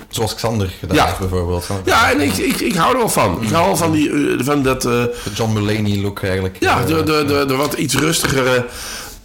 Zoals 0.10 0.36
Xander 0.36 0.70
gedaan 0.80 0.96
Ja. 0.96 1.06
heeft 1.06 1.20
bijvoorbeeld. 1.20 1.68
Ja, 1.86 2.12
en 2.12 2.22
ik, 2.22 2.38
ik, 2.38 2.60
ik 2.60 2.76
hou 2.76 2.92
er 2.92 2.98
wel 2.98 3.10
van. 3.10 3.38
Ik 3.42 3.50
hou 3.50 3.66
wel 3.66 3.76
van, 3.78 3.92
die, 3.92 4.10
eh, 4.10 4.46
van 4.46 4.64
dat... 4.64 4.86
eh, 4.86 4.92
De 4.92 5.12
John 5.36 5.54
Mulaney 5.54 6.02
look 6.02 6.24
eigenlijk. 6.24 6.58
ja, 6.60 6.84
de, 6.86 7.04
de, 7.04 7.24
de, 7.28 7.44
de 7.48 7.56
wat 7.56 7.74
iets 7.74 7.96
rustigere... 7.96 8.66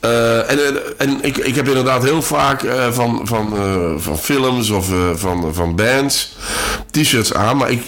eh, 0.00 0.50
en 0.98 1.18
ik, 1.22 1.36
ik 1.36 1.54
heb 1.54 1.68
inderdaad 1.68 2.02
heel 2.02 2.22
vaak 2.22 2.62
eh, 2.62 2.92
van, 2.92 3.20
van, 3.24 3.56
eh, 3.56 4.02
van 4.02 4.18
films 4.18 4.70
of 4.70 4.88
van, 5.14 5.54
van 5.54 5.76
bands 5.76 6.36
t-shirts 6.90 7.34
aan. 7.34 7.56
Maar 7.56 7.70
ik, 7.70 7.82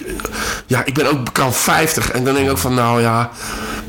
ja, 0.67 0.85
ik 0.85 0.95
ben 0.95 1.11
ook 1.11 1.33
kan 1.33 1.55
50 1.55 2.11
en 2.11 2.25
dan 2.25 2.35
denk 2.35 2.47
ik 2.47 2.53
ook 2.53 2.59
van 2.59 2.75
nou 2.75 3.01
ja, 3.01 3.31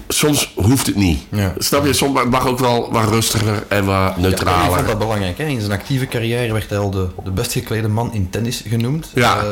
soms 0.08 0.54
hoeft 0.56 0.86
het 0.86 0.96
niet. 0.96 1.20
Ja. 1.30 1.54
Snap 1.58 1.86
je? 1.86 1.94
Soms 1.94 2.24
mag 2.30 2.48
ook 2.48 2.60
wel 2.60 2.92
wat 2.92 3.10
rustiger 3.10 3.64
en 3.68 3.86
wat 3.86 3.96
Ja, 3.96 4.10
ik 4.10 4.18
neutraler. 4.18 4.76
vond 4.76 4.88
dat 4.88 4.98
belangrijk. 4.98 5.38
Hè? 5.38 5.46
In 5.46 5.60
zijn 5.60 5.72
actieve 5.72 6.08
carrière 6.08 6.54
werd 6.54 6.70
hij 6.70 6.78
al 6.78 6.90
de, 6.90 7.08
de 7.24 7.32
best 7.32 7.52
geklede 7.52 7.88
man 7.88 8.14
in 8.14 8.30
tennis 8.30 8.64
genoemd. 8.68 9.12
Ja. 9.14 9.38
Eh, 9.38 9.44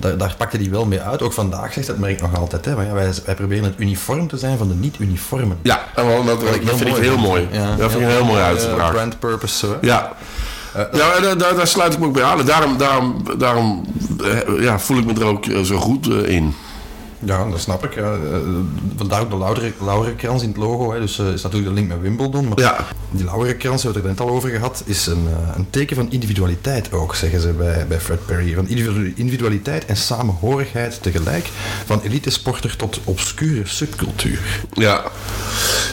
daar, 0.00 0.16
daar 0.18 0.34
pakte 0.38 0.56
hij 0.56 0.70
wel 0.70 0.86
mee 0.86 1.00
uit. 1.00 1.22
Ook 1.22 1.32
vandaag 1.32 1.72
zegt 1.72 1.86
dat, 1.86 1.98
merk 1.98 2.12
ik 2.12 2.20
nog 2.20 2.36
altijd. 2.36 2.64
Hè? 2.64 2.74
Maar 2.74 2.86
ja, 2.86 2.92
wij, 2.92 3.12
wij 3.24 3.34
proberen 3.34 3.64
het 3.64 3.74
uniform 3.76 4.28
te 4.28 4.38
zijn 4.38 4.58
van 4.58 4.68
de 4.68 4.74
niet-uniformen. 4.74 5.58
Ja, 5.62 5.84
dat, 5.94 6.26
dat, 6.26 6.38
vind 6.76 6.86
ik 6.88 6.96
heel 6.96 7.18
mooi. 7.18 7.48
dat 7.78 7.90
vind 7.90 8.02
ik 8.02 8.08
heel 8.08 8.24
mooi 8.24 8.40
eh, 8.40 8.46
uitgebracht. 8.46 8.92
brand 8.92 9.18
purpose 9.18 9.66
hè? 9.66 9.72
Ja. 9.80 10.12
Ja, 10.92 11.12
en 11.12 11.22
daar, 11.22 11.38
daar, 11.38 11.54
daar 11.56 11.66
sluit 11.66 11.92
ik 11.92 11.98
me 11.98 12.06
ook 12.06 12.12
bij 12.12 12.22
aan. 12.22 12.44
Daarom, 12.44 12.76
daarom, 12.78 13.22
daarom 13.38 13.84
eh, 14.24 14.62
ja, 14.62 14.78
voel 14.78 14.98
ik 14.98 15.04
me 15.04 15.12
er 15.20 15.24
ook 15.26 15.46
eh, 15.46 15.60
zo 15.60 15.76
goed 15.76 16.08
eh, 16.08 16.28
in. 16.28 16.54
Ja, 17.24 17.48
dat 17.50 17.60
snap 17.60 17.84
ik. 17.84 17.94
Ja. 17.94 18.12
Eh, 18.12 18.38
Vandaar 18.96 19.20
ook 19.20 19.30
de 19.30 19.74
Laurenkrans 19.84 20.42
in 20.42 20.48
het 20.48 20.56
logo. 20.56 20.92
Hè. 20.92 21.00
Dus 21.00 21.18
eh, 21.18 21.26
is 21.32 21.42
natuurlijk 21.42 21.68
de 21.74 21.80
link 21.80 21.88
met 21.92 22.00
Wimbledon. 22.00 22.48
Maar 22.48 22.58
Ja. 22.60 22.86
die 23.10 23.24
Laurenkrans, 23.24 23.82
we 23.82 23.90
hebben 23.90 24.10
het 24.10 24.18
er 24.20 24.24
net 24.24 24.32
al 24.32 24.36
over 24.38 24.50
gehad, 24.50 24.82
is 24.86 25.06
een, 25.06 25.26
eh, 25.30 25.56
een 25.56 25.66
teken 25.70 25.96
van 25.96 26.10
individualiteit 26.10 26.92
ook, 26.92 27.14
zeggen 27.14 27.40
ze 27.40 27.48
bij, 27.52 27.86
bij 27.86 28.00
Fred 28.00 28.26
Perry. 28.26 28.54
Van 28.54 28.68
individu- 28.68 29.12
individualiteit 29.16 29.84
en 29.86 29.96
samenhorigheid 29.96 31.02
tegelijk. 31.02 31.48
Van 31.86 32.00
elite 32.04 32.30
sporter 32.30 32.76
tot 32.76 33.00
obscure 33.04 33.62
subcultuur. 33.64 34.38
Ja, 34.72 35.02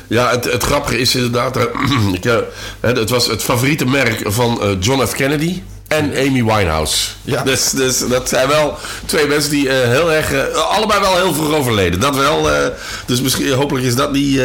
ja 0.07 0.29
het, 0.29 0.43
het 0.45 0.63
grappige 0.63 0.97
is 0.99 1.15
inderdaad... 1.15 1.57
eh, 1.57 1.63
eh, 2.35 2.41
het 2.79 3.09
was 3.09 3.27
het 3.27 3.43
favoriete 3.43 3.85
merk 3.85 4.21
van 4.25 4.61
eh, 4.61 4.69
John 4.79 5.05
F. 5.05 5.13
Kennedy 5.13 5.61
en 5.97 6.11
Amy 6.27 6.43
Winehouse. 6.43 7.09
Ja. 7.21 7.41
Dus, 7.53 7.69
dus 7.69 8.07
dat 8.07 8.29
zijn 8.29 8.47
wel 8.47 8.77
twee 9.05 9.27
mensen 9.27 9.51
die 9.51 9.69
eh, 9.69 9.89
heel 9.89 10.11
erg... 10.11 10.31
eh, 10.31 10.55
allebei 10.55 10.99
wel 10.99 11.15
heel 11.15 11.33
vroeg 11.33 11.53
overleden. 11.55 11.99
Dat 11.99 12.15
wel. 12.15 12.51
eh, 12.51 12.67
dus 13.05 13.21
misschien, 13.21 13.51
hopelijk 13.51 13.85
is 13.85 13.95
dat 13.95 14.11
niet... 14.11 14.41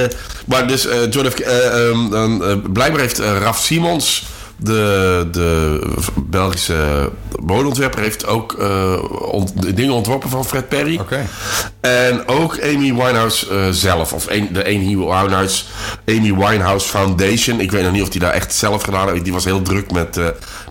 maar 0.47 0.67
dus 0.67 0.87
eh, 0.87 0.99
John 1.11 1.29
F. 1.29 1.35
eh, 1.35 1.89
ehm, 1.89 2.11
dan, 2.11 2.45
eh, 2.45 2.55
blijkbaar 2.73 3.01
heeft 3.01 3.19
Raf 3.19 3.59
Simons... 3.59 4.25
De, 4.61 5.29
de 5.33 5.81
Belgische 6.15 7.11
modeontwerper 7.41 8.01
heeft 8.01 8.27
ook 8.27 8.57
ont- 9.33 9.77
dingen 9.77 9.93
ontworpen 9.95 10.31
van 10.31 10.45
Fred 10.45 10.69
Perry. 10.69 10.99
Oké. 11.01 11.27
En 11.81 12.29
ook 12.29 12.63
Amy 12.63 12.95
Winehouse 12.95 13.47
eh, 13.51 13.67
zelf. 13.71 14.13
Of 14.13 14.27
een, 14.29 14.49
de 14.53 14.65
Amy 14.65 14.97
Winehouse, 14.97 15.65
Amy 16.09 16.35
Winehouse 16.35 16.89
Foundation. 16.89 17.61
Ik 17.61 17.71
weet 17.71 17.83
nog 17.83 17.93
niet 17.93 18.03
of 18.03 18.09
die 18.09 18.21
daar 18.21 18.33
echt 18.33 18.55
zelf 18.55 18.83
gedaan 18.83 19.09
heeft. 19.09 19.25
Die 19.25 19.33
was 19.33 19.45
heel 19.45 19.63
druk 19.63 19.91
met, 19.93 20.19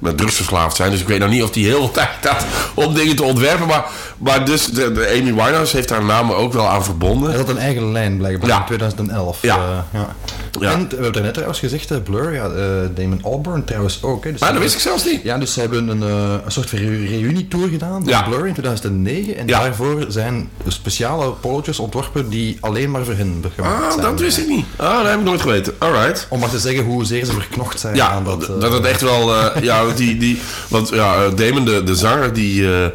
met 0.01 0.17
drugsverslaafd 0.17 0.75
zijn. 0.75 0.91
Dus 0.91 0.99
ik 1.01 1.07
weet 1.07 1.19
nog 1.19 1.29
niet 1.29 1.43
of 1.43 1.51
die 1.51 1.65
heel 1.65 1.77
veel 1.77 1.91
tijd 1.91 2.09
had 2.21 2.45
om 2.73 2.93
dingen 2.93 3.15
te 3.15 3.23
ontwerpen. 3.23 3.67
Maar, 3.67 3.85
maar 4.17 4.45
dus 4.45 4.65
de, 4.65 4.91
de 4.91 5.07
Amy 5.07 5.33
Winehouse 5.33 5.75
heeft 5.75 5.89
haar 5.89 6.03
naam 6.05 6.31
ook 6.31 6.53
wel 6.53 6.67
aan 6.67 6.83
verbonden. 6.83 7.29
Hij 7.29 7.37
had 7.39 7.49
een 7.49 7.57
eigen 7.57 7.91
lijn 7.91 8.17
blijkbaar 8.17 8.49
Ja. 8.49 8.59
in 8.59 8.65
2011. 8.65 9.37
Ja. 9.41 9.55
Eh, 9.55 9.61
ja. 9.99 10.15
Ja. 10.59 10.71
En 10.71 10.79
we 10.79 10.93
hebben 10.93 11.13
het 11.13 11.23
net 11.23 11.33
trouwens 11.33 11.59
gezegd, 11.59 11.91
eh, 11.91 11.97
Blur, 12.03 12.33
ja, 12.33 12.43
eh, 12.45 12.61
Damon 12.95 13.19
Albarn 13.23 13.63
trouwens 13.63 14.03
ook. 14.03 14.23
Hè. 14.23 14.31
Dus 14.31 14.39
Maar 14.39 14.53
dat 14.53 14.61
wist 14.61 14.73
ik 14.73 14.79
zelfs 14.79 15.05
niet. 15.05 15.23
Ja, 15.23 15.37
dus 15.37 15.53
ze 15.53 15.59
hebben 15.59 15.87
een, 15.87 16.01
een 16.01 16.41
soort 16.51 16.69
reu- 16.71 17.05
reunietour 17.07 17.69
gedaan 17.69 18.03
van 18.03 18.07
Ja. 18.13 18.21
Blur 18.21 18.47
in 18.47 18.53
2009. 18.53 19.37
En 19.37 19.47
Ja. 19.47 19.59
daarvoor 19.59 20.05
zijn 20.07 20.49
speciale 20.67 21.29
polootjes 21.31 21.79
ontworpen 21.79 22.29
die 22.29 22.57
alleen 22.59 22.91
maar 22.91 23.03
voor 23.05 23.13
hen 23.13 23.43
gemaakt 23.55 23.83
Ah, 23.83 23.89
zijn. 23.91 24.01
dat 24.01 24.19
wist 24.19 24.37
ik 24.37 24.47
niet. 24.47 24.65
Ah, 24.75 24.97
dat 24.97 25.07
heb 25.09 25.19
ik 25.19 25.25
nooit 25.25 25.41
geweten. 25.41 25.73
Alright. 25.77 26.27
Om 26.29 26.39
maar 26.39 26.49
te 26.49 26.59
zeggen 26.59 26.83
hoezeer 26.83 27.25
ze 27.25 27.31
verknocht 27.31 27.79
zijn 27.79 27.95
Ja, 27.95 28.09
aan 28.09 28.23
dat... 28.23 28.39
dat, 28.45 28.61
dat 28.61 28.71
het 28.71 28.85
echt 28.85 29.01
wel... 29.01 29.35
eh, 29.35 29.63
ja, 29.87 29.95
die, 29.95 30.17
die, 30.17 30.39
want 30.69 30.89
ja, 30.89 31.15
eh, 31.23 31.31
Damon, 31.35 31.65
de, 31.65 31.83
de 31.83 31.95
zanger, 31.95 32.33
die, 32.33 32.73
eh, 32.73 32.85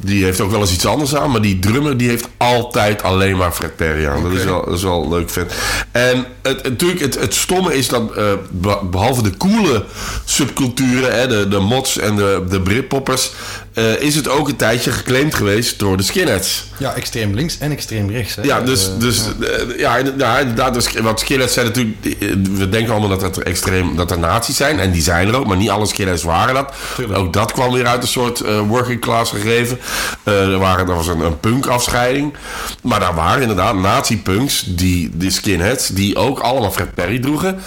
die 0.00 0.24
heeft 0.24 0.40
ook 0.40 0.50
wel 0.50 0.60
eens 0.60 0.72
iets 0.72 0.86
anders 0.86 1.14
aan. 1.14 1.30
Maar 1.30 1.40
die 1.40 1.58
drummer, 1.58 1.96
die 1.96 2.08
heeft 2.08 2.28
altijd 2.36 3.02
alleen 3.02 3.36
maar 3.36 3.52
Fred 3.52 3.76
Perry 3.76 4.06
aan. 4.06 4.22
Dat, 4.22 4.32
is 4.32 4.44
wel, 4.44 4.64
dat 4.64 4.74
is 4.74 4.82
wel 4.82 5.08
leuk 5.08 5.30
vet. 5.30 5.54
En 5.92 6.24
het, 6.42 6.62
natuurlijk, 6.62 7.00
het, 7.00 7.20
het 7.20 7.34
stomme 7.34 7.76
is 7.76 7.88
dat... 7.88 8.12
eh, 8.16 8.24
be- 8.50 8.78
behalve 8.90 9.22
de 9.22 9.36
coole 9.36 9.84
subculturen, 10.24 11.14
hè, 11.18 11.26
de, 11.26 11.48
de 11.48 11.58
mods 11.58 11.98
en 11.98 12.16
de, 12.16 12.44
de 12.48 12.60
Britpoppers... 12.60 13.30
eh, 13.76 14.00
is 14.00 14.14
het 14.14 14.28
ook 14.28 14.48
een 14.48 14.56
tijdje 14.56 14.90
geclaimd 14.90 15.34
geweest 15.34 15.78
door 15.78 15.96
de 15.96 16.02
skinheads. 16.02 16.64
Ja, 16.78 16.94
extreem 16.94 17.34
links 17.34 17.58
en 17.58 17.70
extreem 17.70 18.10
rechts. 18.10 18.34
Hè. 18.34 18.42
Ja, 18.42 18.60
dus, 18.60 18.86
Eh, 18.86 18.98
dus 18.98 19.22
eh, 19.40 19.78
ja, 19.78 19.96
inderdaad, 19.96 20.34
ja, 20.34 20.38
inderdaad. 20.40 20.74
Dus, 20.74 20.92
wat 20.92 21.20
skinheads 21.20 21.54
zijn 21.54 21.66
natuurlijk... 21.66 21.96
eh, 22.04 22.28
We 22.58 22.68
denken 22.68 22.90
allemaal 22.92 23.08
dat 23.18 23.22
het 23.22 23.42
extreem... 23.42 23.96
Dat 23.96 24.10
er 24.10 24.18
nazi's 24.18 24.56
zijn. 24.56 24.78
En 24.80 24.90
die 24.90 25.02
zijn 25.02 25.28
er 25.28 25.36
ook. 25.36 25.46
Maar 25.46 25.56
niet 25.56 25.70
alle 25.70 25.86
skinheads 25.86 26.22
waren 26.22 26.54
dat. 26.54 26.72
Tuurlijk. 26.96 27.18
Ook 27.18 27.32
dat 27.32 27.52
kwam 27.52 27.72
weer 27.72 27.86
uit 27.86 28.02
een 28.02 28.08
soort 28.08 28.40
eh, 28.40 28.60
working 28.60 29.00
class 29.00 29.30
gegeven. 29.30 29.78
Eh, 30.22 30.52
er, 30.52 30.58
waren, 30.58 30.88
er 30.88 30.94
was 30.94 31.06
een, 31.06 31.20
een 31.20 31.40
punk-afscheiding. 31.40 32.34
Maar 32.82 33.00
daar 33.00 33.14
waren 33.14 33.40
inderdaad 33.40 33.74
nazi-punks... 33.74 34.64
Die, 34.66 35.10
die 35.14 35.30
skinheads... 35.30 35.88
Die 35.88 36.16
ook 36.16 36.38
allemaal 36.38 36.70
Fred 36.70 36.94
Perry 36.94 37.18
droegen. 37.18 37.58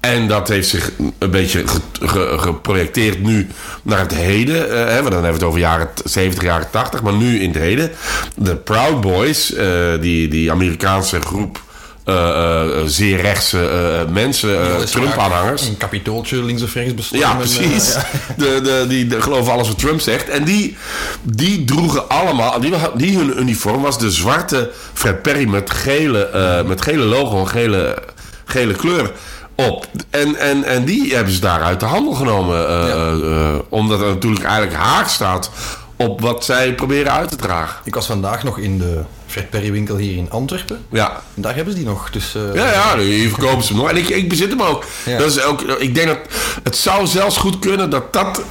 En 0.00 0.28
dat 0.28 0.48
heeft 0.48 0.68
zich 0.68 0.90
een 1.18 1.30
beetje 1.30 1.62
ge- 1.68 1.80
ge- 2.08 2.34
geprojecteerd 2.38 3.22
nu 3.22 3.46
naar 3.82 3.98
het 3.98 4.14
heden. 4.14 4.70
eh, 4.70 4.84
hè, 4.86 5.02
want 5.02 5.12
dan 5.12 5.12
hebben 5.12 5.30
we 5.30 5.36
het 5.38 5.42
over 5.42 5.60
jaren 5.60 5.88
t- 5.94 6.02
70, 6.04 6.42
jaren 6.44 6.70
80. 6.70 7.02
Maar 7.02 7.12
nu 7.12 7.40
in 7.40 7.48
het 7.48 7.58
heden. 7.58 7.90
De 8.34 8.56
Proud 8.56 9.00
Boys, 9.00 9.52
eh, 9.54 9.66
die, 10.00 10.28
die 10.28 10.50
Amerikaanse 10.50 11.20
groep 11.20 11.64
eh, 12.04 12.60
eh, 12.60 12.82
zeer 12.86 13.20
rechtse 13.20 13.68
eh, 13.68 14.12
mensen, 14.12 14.60
eh, 14.60 14.76
Trump-aanhangers. 14.78 15.66
Een 15.68 15.76
kapitooltje 15.76 16.42
links 16.44 16.62
of 16.62 16.74
rechts 16.74 16.94
bestormen. 16.94 17.28
Ja, 17.28 17.34
precies. 17.34 17.92
ja. 17.92 18.06
De, 18.36 18.60
de, 18.62 18.84
die 18.88 19.06
de, 19.06 19.22
geloven 19.22 19.52
alles 19.52 19.68
wat 19.68 19.78
Trump 19.78 20.00
zegt. 20.00 20.28
En 20.28 20.44
die, 20.44 20.76
die 21.22 21.64
droegen 21.64 22.08
allemaal... 22.08 22.60
Die, 22.60 22.72
die 22.96 23.16
hun 23.16 23.38
uniform 23.40 23.82
was 23.82 23.98
de 23.98 24.10
zwarte 24.10 24.70
Fred 24.94 25.22
Perry 25.22 25.48
met 25.48 25.70
gele, 25.70 26.26
eh, 26.28 26.62
met 26.64 26.82
gele 26.82 27.04
logo 27.04 27.38
en 27.40 27.48
gele, 27.48 27.98
gele 28.44 28.74
kleur 28.74 29.12
op. 29.56 29.86
En, 30.10 30.36
en, 30.36 30.64
en 30.64 30.84
die 30.84 31.14
hebben 31.14 31.32
ze 31.32 31.40
daar 31.40 31.62
uit 31.62 31.80
de 31.80 31.86
handel 31.86 32.12
genomen. 32.14 32.68
eh, 32.68 32.88
Ja. 32.88 32.94
eh, 33.12 33.54
omdat 33.68 33.98
het 33.98 34.08
natuurlijk 34.08 34.44
eigenlijk 34.44 34.76
haak 34.82 35.08
staat 35.08 35.50
op 35.96 36.20
wat 36.20 36.44
zij 36.44 36.74
proberen 36.74 37.12
uit 37.12 37.28
te 37.28 37.36
dragen. 37.36 37.80
Ik 37.84 37.94
was 37.94 38.06
vandaag 38.06 38.42
nog 38.42 38.58
in 38.58 38.78
de 38.78 39.02
Fred 39.26 39.50
Perry 39.50 39.72
winkel 39.72 39.96
hier 39.96 40.16
in 40.16 40.30
Antwerpen. 40.30 40.84
Ja. 40.90 41.22
En 41.34 41.42
daar 41.42 41.54
hebben 41.54 41.72
ze 41.72 41.78
die 41.78 41.88
nog. 41.88 42.10
Dus, 42.10 42.34
eh, 42.34 42.54
Ja, 42.54 42.72
ja, 42.72 42.98
hier 42.98 43.28
verkopen 43.28 43.62
ze 43.64 43.72
hem 43.72 43.80
nog. 43.82 43.90
En 43.90 43.96
ik, 43.96 44.08
ik 44.08 44.28
bezit 44.28 44.48
hem 44.50 44.62
ook. 44.62 44.84
Ja. 45.04 45.18
Dat 45.18 45.30
is 45.30 45.42
ook. 45.42 45.62
Ik 45.62 45.94
denk 45.94 46.06
dat 46.06 46.18
het 46.62 46.76
zou 46.76 47.06
zelfs 47.06 47.36
goed 47.36 47.58
kunnen 47.58 47.90
dat 47.90 48.12
dat 48.12 48.42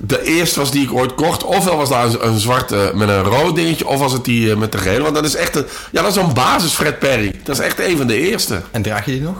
de 0.00 0.22
eerste 0.22 0.58
was 0.58 0.70
die 0.70 0.82
ik 0.82 0.92
ooit 0.92 1.14
kocht. 1.14 1.44
Ofwel 1.44 1.76
was 1.76 1.88
daar 1.88 2.04
een, 2.04 2.26
een 2.26 2.38
zwarte 2.38 2.92
met 2.94 3.08
een 3.08 3.22
rood 3.22 3.54
dingetje, 3.54 3.86
of 3.86 3.98
was 3.98 4.12
het 4.12 4.24
die 4.24 4.50
eh, 4.50 4.56
met 4.56 4.72
de 4.72 4.78
gele. 4.78 5.02
Want 5.02 5.14
dat 5.14 5.24
is 5.24 5.34
echt 5.34 5.56
een, 5.56 5.66
ja, 5.92 6.02
dat 6.02 6.16
is 6.16 6.22
een 6.22 6.32
basis 6.34 6.72
Fred 6.72 6.98
Perry. 6.98 7.34
Dat 7.44 7.58
is 7.58 7.64
echt 7.64 7.80
een 7.80 7.96
van 7.96 8.06
de 8.06 8.28
eerste. 8.30 8.62
En 8.70 8.82
draag 8.82 9.04
je 9.04 9.10
die 9.12 9.20
nog? 9.20 9.36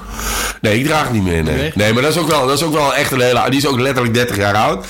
Nee, 0.60 0.78
ik 0.78 0.86
draag 0.86 1.12
niet 1.12 1.22
meer. 1.22 1.42
Nee, 1.42 1.72
Nee? 1.74 1.92
maar 1.92 2.02
dat 2.02 2.10
is, 2.14 2.18
ook 2.20 2.28
wel, 2.28 2.46
dat 2.46 2.56
is 2.56 2.64
ook 2.64 2.72
wel 2.72 2.94
echt 2.94 3.12
een 3.12 3.20
hele. 3.20 3.50
Die 3.50 3.58
is 3.58 3.66
ook 3.66 3.80
letterlijk 3.80 4.14
30 4.14 4.36
jaar 4.36 4.54
oud. 4.54 4.86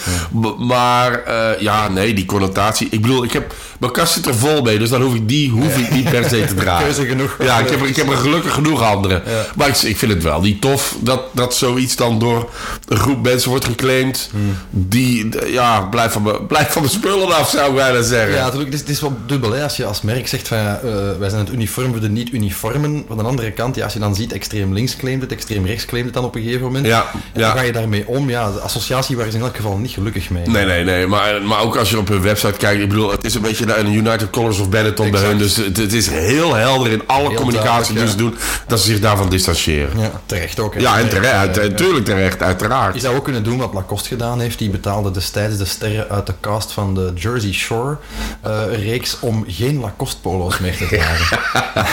Maar 0.58 1.22
eh, 1.24 1.60
ja, 1.60 1.88
nee, 1.88 2.14
die 2.14 2.24
connotatie. 2.24 2.88
Ik 2.90 3.00
bedoel, 3.00 3.24
ik 3.24 3.32
heb, 3.32 3.54
mijn 3.78 3.92
kast 3.92 4.12
zit 4.12 4.26
er 4.26 4.34
vol 4.34 4.62
mee. 4.62 4.78
Dus 4.78 4.88
dan 4.90 5.02
hoef 5.02 5.14
ik 5.14 5.28
die 5.28 5.50
hoef 5.50 5.76
ik 5.78 5.89
niet 5.90 6.10
per 6.10 6.24
se 6.24 6.44
te 6.44 6.54
dragen. 6.54 6.84
Keuze 6.84 7.06
genoeg. 7.06 7.36
Ja, 7.42 7.58
ik 7.58 7.68
heb, 7.68 7.80
er- 7.80 7.86
ik 7.88 7.96
heb 7.96 8.10
er 8.10 8.16
gelukkig 8.16 8.52
genoeg 8.54 8.82
andere. 8.82 9.22
Maar 9.56 9.68
ik, 9.68 9.76
ik 9.76 9.96
vind 9.98 10.12
het 10.12 10.22
wel 10.22 10.40
niet 10.40 10.60
tof 10.60 10.96
dat, 11.00 11.22
dat 11.32 11.54
zoiets 11.54 11.96
dan 11.96 12.18
door 12.18 12.50
een 12.88 12.96
groep 12.98 13.22
mensen 13.22 13.50
wordt 13.50 13.64
geclaimd. 13.64 14.28
Hmm. 14.30 14.56
Die, 14.70 15.28
ja, 15.52 15.80
blijf 15.80 16.12
van, 16.12 16.22
me, 16.22 16.42
blijf 16.42 16.72
van 16.72 16.82
mijn 16.82 16.94
spullen 16.94 17.36
af, 17.36 17.50
zou 17.50 17.68
ik 17.68 17.74
bijna 17.74 18.02
zeggen. 18.02 18.34
Ja, 18.34 18.44
natuurlijk. 18.44 18.72
Het 18.72 18.82
is, 18.82 18.88
is 18.88 19.00
wel 19.00 19.16
dubbel. 19.26 19.52
Hè. 19.52 19.62
Als 19.62 19.76
je 19.76 19.84
als 19.84 20.02
merk 20.02 20.28
zegt 20.28 20.48
van 20.48 20.58
eh, 20.58 20.74
wij 21.18 21.28
zijn 21.28 21.40
het 21.44 21.52
uniform 21.52 21.90
voor 21.90 22.00
de 22.00 22.08
niet-uniformen. 22.08 23.04
Van 23.08 23.16
de 23.16 23.22
andere 23.24 23.50
kant, 23.50 23.76
ja, 23.76 23.84
als 23.84 23.92
je 23.92 23.98
dan 23.98 24.14
ziet 24.14 24.32
extreem 24.32 24.72
links 24.72 24.96
claimt 24.96 25.22
het, 25.22 25.32
extreem 25.32 25.66
rechts 25.66 25.84
claimt 25.84 26.04
het 26.04 26.14
dan 26.14 26.24
op 26.24 26.34
een 26.34 26.42
gegeven 26.42 26.62
moment. 26.62 26.86
Ja, 26.86 27.04
En 27.32 27.40
ja. 27.40 27.50
Hoe 27.50 27.58
ga 27.58 27.64
je 27.64 27.72
daarmee 27.72 28.06
om? 28.06 28.28
Ja, 28.30 28.52
de 28.52 28.58
associatie 28.60 29.16
waar 29.16 29.30
ze 29.30 29.36
in 29.36 29.42
elk 29.42 29.56
geval 29.56 29.76
niet 29.76 29.90
gelukkig 29.90 30.30
mee. 30.30 30.46
Nee, 30.46 30.64
nee, 30.64 30.84
nee. 30.84 31.06
Maar, 31.06 31.42
maar 31.42 31.60
ook 31.60 31.76
als 31.76 31.90
je 31.90 31.98
op 31.98 32.08
hun 32.08 32.22
website 32.22 32.52
kijkt. 32.58 32.82
Ik 32.82 32.88
bedoel, 32.88 33.10
het 33.10 33.24
is 33.24 33.34
een 33.34 33.42
beetje 33.42 33.76
een 33.78 33.92
United 33.92 34.30
Colors 34.30 34.58
of 34.58 34.68
Benetton 34.68 35.10
bij 35.10 35.20
hun. 35.20 35.38
Dus 35.38 35.56
het, 35.56 35.76
het 35.80 35.92
is 35.92 36.06
heel 36.08 36.54
helder 36.54 36.92
in 36.92 37.02
alle 37.06 37.28
Heel 37.28 37.36
communicatie 37.36 37.94
die 37.94 38.08
ze 38.08 38.16
doen. 38.16 38.34
Dat 38.66 38.80
ze 38.80 38.86
zich 38.86 39.00
daarvan 39.00 39.28
distancieren. 39.28 39.98
Ja, 40.00 40.10
terecht 40.26 40.60
ook. 40.60 40.74
hè. 40.74 40.80
Ja, 40.80 40.98
en 40.98 41.08
terecht. 41.08 41.56
Natuurlijk 41.56 42.04
terecht, 42.04 42.42
uiteraard. 42.42 42.94
Je 42.94 43.00
zou 43.00 43.16
ook 43.16 43.24
kunnen 43.24 43.42
doen 43.42 43.58
wat 43.58 43.74
Lacoste 43.74 44.08
gedaan 44.08 44.40
heeft. 44.40 44.58
Die 44.58 44.70
betaalde 44.70 45.10
destijds 45.10 45.56
de 45.56 45.64
sterren 45.64 46.08
uit 46.08 46.26
de 46.26 46.34
cast 46.40 46.72
van 46.72 46.94
de 46.94 47.12
Jersey 47.14 47.52
Shore 47.52 47.96
eh, 48.42 48.50
reeks 48.84 49.16
om 49.20 49.44
geen 49.48 49.80
Lacoste 49.80 50.20
polo's 50.20 50.58
meer 50.58 50.76
te 50.76 50.86
dragen. 50.86 51.38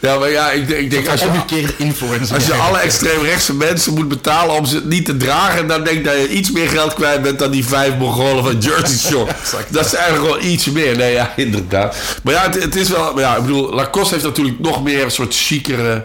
Ja, 0.00 0.18
maar 0.18 0.30
ja, 0.30 0.50
ik, 0.50 0.68
denk- 0.68 0.80
ik 0.80 0.90
denk 0.90 1.08
als 1.08 1.20
je, 1.20 1.74
influencer. 1.78 2.34
als 2.34 2.46
je 2.46 2.54
alle 2.54 2.78
extreemrechtse 2.78 3.54
mensen 3.54 3.94
moet 3.94 4.08
betalen 4.08 4.54
om 4.54 4.64
ze 4.64 4.80
niet 4.84 5.04
te 5.04 5.16
dragen, 5.16 5.66
dan 5.66 5.84
denk 5.84 5.96
ik 5.98 6.04
dat 6.04 6.14
je 6.14 6.28
iets 6.28 6.50
meer 6.50 6.68
geld 6.68 6.94
kwijt 6.94 7.22
bent 7.22 7.38
dan 7.38 7.50
die 7.50 7.66
vijf 7.66 7.96
Mongolen 7.98 8.44
van 8.44 8.58
Jersey 8.58 8.98
Shore. 9.10 9.32
dat 9.70 9.84
is 9.86 9.94
eigenlijk 9.94 10.26
wel 10.34 10.42
iets 10.50 10.64
meer. 10.70 10.96
Nee, 10.96 11.12
ja, 11.12 11.32
inderdaad. 11.36 11.96
Maar 12.22 12.34
ja, 12.34 12.42
het, 12.42 12.62
het 12.62 12.76
is 12.76 12.88
wel. 12.88 13.14
Ja, 13.26 13.36
ik 13.36 13.42
bedoel, 13.42 13.72
Lacoste 13.74 14.14
heeft 14.14 14.26
natuurlijk 14.26 14.58
nog 14.58 14.82
meer 14.82 15.04
een 15.04 15.10
soort 15.10 15.34
chicere 15.34 16.04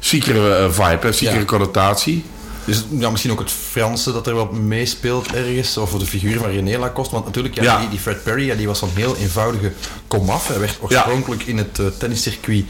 eh, 0.00 0.70
vibe, 0.70 1.06
hè, 1.06 1.12
Ja. 1.18 1.44
connotatie. 1.44 2.24
Dus 2.64 2.84
ja, 2.90 3.10
misschien 3.10 3.32
ook 3.32 3.38
het 3.38 3.50
Franse 3.50 4.12
dat 4.12 4.26
er 4.26 4.34
wat 4.34 4.52
meespeelt 4.52 5.34
ergens. 5.34 5.76
Of 5.76 5.92
de 5.92 6.06
figuur 6.06 6.38
van 6.38 6.50
René 6.50 6.78
Lacoste. 6.78 7.14
Want 7.14 7.24
natuurlijk, 7.24 7.54
ja, 7.54 7.62
Ja. 7.62 7.78
Die, 7.78 7.88
die 7.88 7.98
Fred 7.98 8.22
Perry 8.22 8.46
ja, 8.46 8.54
die 8.54 8.66
was 8.66 8.78
van 8.78 8.88
heel 8.94 9.16
eenvoudige 9.16 9.72
komaf. 10.08 10.48
Hij 10.48 10.58
werd 10.58 10.78
oorspronkelijk 10.80 11.42
in 11.42 11.58
het 11.58 11.78
uh, 11.78 11.86
tenniscircuit 11.86 12.64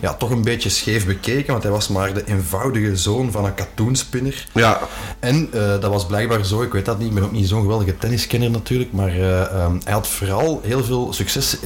ja, 0.00 0.14
toch 0.14 0.30
een 0.30 0.42
beetje 0.42 0.68
scheef 0.68 1.06
bekeken. 1.06 1.52
Want 1.52 1.62
hij 1.62 1.72
was 1.72 1.88
maar 1.88 2.14
de 2.14 2.24
eenvoudige 2.26 2.96
zoon 2.96 3.30
van 3.30 3.44
een 3.44 3.54
katoenspinner. 3.54 4.46
Ja. 4.52 4.80
En 5.18 5.50
uh, 5.54 5.60
dat 5.60 5.90
was 5.90 6.06
blijkbaar 6.06 6.44
zo, 6.44 6.62
ik 6.62 6.72
weet 6.72 6.84
dat 6.84 6.98
niet, 6.98 7.08
ik 7.08 7.14
ben 7.14 7.24
ook 7.24 7.32
niet 7.32 7.48
zo'n 7.48 7.62
geweldige 7.62 7.98
tenniskenner 7.98 8.50
natuurlijk. 8.50 8.92
Maar 8.92 9.16
uh, 9.16 9.64
um, 9.64 9.80
hij 9.84 9.92
had 9.92 10.08
vooral 10.08 10.60
heel 10.64 10.84
veel 10.84 11.12
succes 11.12 11.56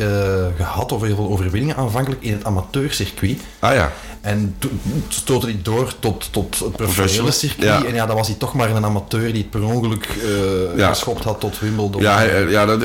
gehad, 0.56 0.92
of 0.92 1.02
heel 1.02 1.14
veel 1.14 1.30
overwinningen 1.30 1.76
aanvankelijk 1.76 2.22
in 2.22 2.32
het 2.32 2.44
amateurcircuit. 2.44 3.40
Ah 3.58 3.74
ja. 3.74 3.92
En 4.24 4.54
toen 4.58 4.80
stootte 5.08 5.46
hij 5.46 5.58
door 5.62 5.92
tot, 5.98 6.28
tot 6.30 6.58
het 6.58 6.76
professionele 6.76 7.32
circuit. 7.32 7.68
Ja. 7.68 7.84
En 7.84 7.94
ja, 7.94 8.06
dan 8.06 8.16
was 8.16 8.26
hij 8.26 8.37
toch 8.37 8.54
maar 8.54 8.70
een 8.70 8.84
amateur 8.84 9.32
die 9.32 9.42
het 9.42 9.50
per 9.50 9.64
ongeluk 9.64 10.08
uh, 10.16 10.78
ja. 10.78 10.88
geschopt 10.88 11.24
had 11.24 11.40
tot 11.40 11.60
Wimbledon. 11.60 12.02
Ja, 12.02 12.22
ja 12.22 12.66
dat, 12.66 12.80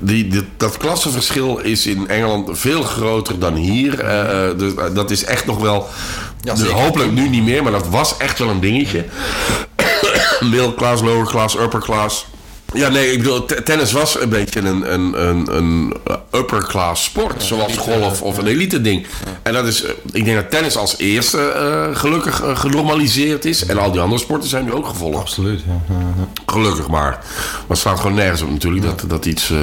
die, 0.00 0.28
die, 0.28 0.48
dat 0.56 0.76
klassenverschil 0.76 1.58
is 1.58 1.86
in 1.86 2.08
Engeland 2.08 2.58
veel 2.58 2.82
groter 2.82 3.38
dan 3.38 3.54
hier. 3.54 4.04
Uh, 4.04 4.58
dus 4.58 4.72
dat 4.94 5.10
is 5.10 5.24
echt 5.24 5.46
nog 5.46 5.58
wel... 5.58 5.88
Ja, 6.40 6.54
dus 6.54 6.68
hopelijk 6.68 7.12
nu 7.12 7.28
niet 7.28 7.44
meer, 7.44 7.62
maar 7.62 7.72
dat 7.72 7.88
was 7.88 8.16
echt 8.16 8.38
wel 8.38 8.48
een 8.48 8.60
dingetje. 8.60 9.04
Middle 10.50 10.74
class, 10.74 11.02
lower 11.02 11.26
class, 11.26 11.56
upper 11.58 11.80
class. 11.80 12.26
Ja, 12.74 12.88
nee, 12.88 13.12
ik 13.12 13.18
bedoel, 13.18 13.44
tennis 13.44 13.92
was 13.92 14.20
een 14.20 14.28
beetje 14.28 14.60
een, 14.60 14.92
een, 14.92 15.28
een, 15.28 15.56
een 15.56 15.96
upper 16.34 16.66
class 16.66 17.04
sport. 17.04 17.40
Ja, 17.40 17.46
zoals 17.46 17.76
golf 17.76 18.22
of 18.22 18.38
een 18.38 18.46
elite 18.46 18.80
ding. 18.80 19.06
En 19.42 19.52
dat 19.52 19.66
is, 19.66 19.84
ik 20.12 20.24
denk 20.24 20.36
dat 20.36 20.50
tennis 20.50 20.76
als 20.76 20.98
eerste 20.98 21.52
uh, 21.56 21.96
gelukkig 21.96 22.42
uh, 22.42 22.56
genormaliseerd 22.56 23.44
is. 23.44 23.66
En 23.66 23.78
al 23.78 23.92
die 23.92 24.00
andere 24.00 24.20
sporten 24.20 24.48
zijn 24.48 24.64
nu 24.64 24.72
ook 24.72 24.86
gevolgd. 24.86 25.18
Absoluut, 25.18 25.60
ja. 25.66 25.94
Gelukkig 26.46 26.88
maar. 26.88 27.10
Maar 27.10 27.20
het 27.68 27.78
staat 27.78 28.00
gewoon 28.00 28.14
nergens 28.14 28.42
op 28.42 28.50
natuurlijk 28.50 28.84
dat, 28.84 29.04
dat 29.06 29.26
iets... 29.26 29.50
Uh, 29.50 29.58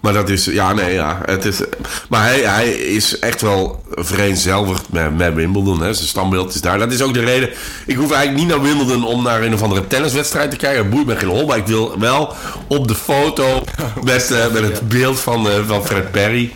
maar 0.00 0.12
dat 0.12 0.28
is, 0.28 0.44
ja, 0.44 0.72
nee, 0.72 0.92
ja. 0.92 1.20
Het 1.24 1.44
is, 1.44 1.60
maar 2.08 2.22
hij, 2.22 2.40
hij 2.40 2.70
is 2.70 3.18
echt 3.18 3.40
wel 3.40 3.82
vereenzelvigd 3.90 4.84
met, 4.90 5.16
met 5.16 5.34
Wimbledon. 5.34 5.82
Hè. 5.82 5.94
Zijn 5.94 6.08
standbeeld 6.08 6.54
is 6.54 6.60
daar. 6.60 6.78
Dat 6.78 6.92
is 6.92 7.02
ook 7.02 7.14
de 7.14 7.24
reden. 7.24 7.50
Ik 7.86 7.96
hoef 7.96 8.10
eigenlijk 8.10 8.44
niet 8.44 8.56
naar 8.56 8.62
Wimbledon 8.62 9.04
om 9.04 9.22
naar 9.22 9.42
een 9.42 9.54
of 9.54 9.62
andere 9.62 9.86
tenniswedstrijd 9.86 10.50
te 10.50 10.56
kijken. 10.56 10.90
Boeit 10.90 11.06
me 11.06 11.16
geen 11.16 11.28
hol. 11.28 11.46
Maar 11.46 11.56
ik 11.56 11.66
wil 11.66 11.98
wel 11.98 12.34
op 12.66 12.88
de 12.88 12.94
foto 12.94 13.64
met, 14.04 14.30
uh, 14.30 14.52
met 14.52 14.62
het 14.62 14.88
beeld 14.88 15.20
van, 15.20 15.46
uh, 15.46 15.52
van 15.66 15.86
Fred 15.86 16.10
Perry. 16.10 16.52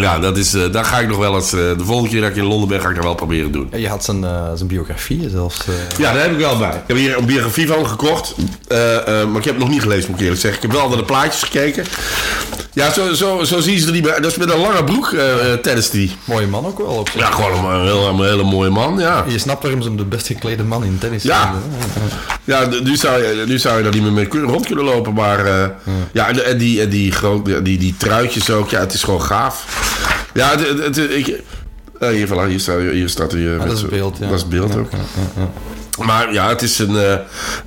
Ja, 0.00 0.18
dat 0.18 0.36
is, 0.36 0.54
uh, 0.54 0.72
daar 0.72 0.84
ga 0.84 0.98
ik 0.98 1.08
nog 1.08 1.18
wel 1.18 1.34
eens. 1.34 1.52
Uh, 1.52 1.60
de 1.60 1.84
volgende 1.84 2.10
keer 2.10 2.20
dat 2.20 2.30
ik 2.30 2.36
in 2.36 2.44
Londen 2.44 2.68
ben, 2.68 2.80
ga 2.80 2.88
ik 2.88 2.94
dat 2.94 3.04
wel 3.04 3.14
proberen 3.14 3.52
doen. 3.52 3.68
En 3.70 3.80
je 3.80 3.88
had 3.88 4.04
zijn, 4.04 4.22
uh, 4.22 4.52
zijn 4.54 4.68
biografie 4.68 5.28
zelfs. 5.30 5.64
Ja, 5.98 6.12
daar 6.12 6.22
heb 6.22 6.32
ik 6.32 6.38
wel 6.38 6.58
bij. 6.58 6.68
Ik 6.68 6.82
heb 6.86 6.96
hier 6.96 7.18
een 7.18 7.26
biografie 7.26 7.66
van 7.66 7.86
gekocht. 7.86 8.34
maar 8.68 9.36
ik 9.36 9.44
heb 9.44 9.54
het 9.54 9.58
nog 9.58 9.68
niet 9.68 9.82
gelezen, 9.82 10.10
moet 10.10 10.18
ik 10.18 10.22
eerlijk 10.24 10.40
zeggen. 10.40 10.62
Ik 10.62 10.70
heb 10.70 10.80
wel 10.80 10.88
naar 10.88 10.98
de 10.98 11.04
plaatjes 11.04 11.42
gekeken. 11.42 11.84
Ja, 12.72 12.92
zo, 12.92 13.14
zo, 13.14 13.44
zo 13.44 13.60
zien 13.60 13.78
ze 13.78 13.86
er 13.86 13.92
niet 13.92 14.02
bij. 14.02 14.20
Dat 14.20 14.30
is 14.30 14.36
met 14.36 14.50
een 14.50 14.60
lange 14.60 14.84
broek, 14.84 15.14
tennis 15.62 15.90
die. 15.90 16.16
Mooie 16.24 16.46
man 16.46 16.66
ook 16.66 16.78
wel. 16.78 16.86
Op 16.86 17.08
ja, 17.16 17.30
gewoon 17.30 17.64
een, 17.64 17.86
hele, 17.86 18.06
een 18.06 18.22
hele 18.22 18.42
mooie 18.42 18.70
man, 18.70 18.98
ja. 18.98 19.24
Je 19.28 19.38
snapt 19.38 19.62
waarom 19.62 19.82
ze 19.82 19.88
hem 19.88 19.96
de 19.96 20.04
best 20.04 20.26
geklede 20.26 20.62
man 20.62 20.84
in 20.84 20.98
tennis 20.98 21.22
ja. 21.22 21.54
Ja, 22.44 22.68
nu 22.82 22.96
zou, 22.96 23.22
je, 23.22 23.44
nu 23.46 23.58
zou 23.58 23.76
je 23.76 23.82
daar 23.82 23.92
niet 23.92 24.02
meer 24.02 24.12
mee 24.12 24.28
rond 24.28 24.66
kunnen 24.66 24.84
lopen. 24.84 25.14
Maar 25.14 25.46
ja, 25.46 25.76
ja 26.12 26.28
en, 26.28 26.44
en, 26.44 26.58
die, 26.58 26.80
en 26.80 26.88
die, 26.88 27.12
groot, 27.12 27.64
die, 27.64 27.78
die 27.78 27.94
truitjes 27.96 28.50
ook. 28.50 28.70
Ja, 28.70 28.80
het 28.80 28.92
is 28.92 29.02
gewoon 29.02 29.22
gaaf. 29.22 29.66
Ja, 30.34 30.50
het, 30.50 30.68
het, 30.68 30.96
het, 30.96 31.10
ik, 31.10 31.42
hier, 31.98 32.28
voilà, 32.28 32.48
hier, 32.48 32.60
staat, 32.60 32.80
hier 32.80 33.08
staat 33.08 33.32
hij. 33.32 33.58
Ah, 33.58 33.64
dat 33.64 33.72
is 33.72 33.80
het 33.80 33.90
beeld, 33.90 34.16
ja. 34.18 34.26
Dat 34.26 34.34
is 34.34 34.40
het 34.40 34.50
beeld 34.50 34.76
ook. 34.76 34.90
Ja, 34.90 34.98
ja, 35.36 35.50
maar 35.98 36.32
ja, 36.32 36.48
het 36.48 36.62
is 36.62 36.78
een. 36.78 36.90
Uh, 36.90 37.14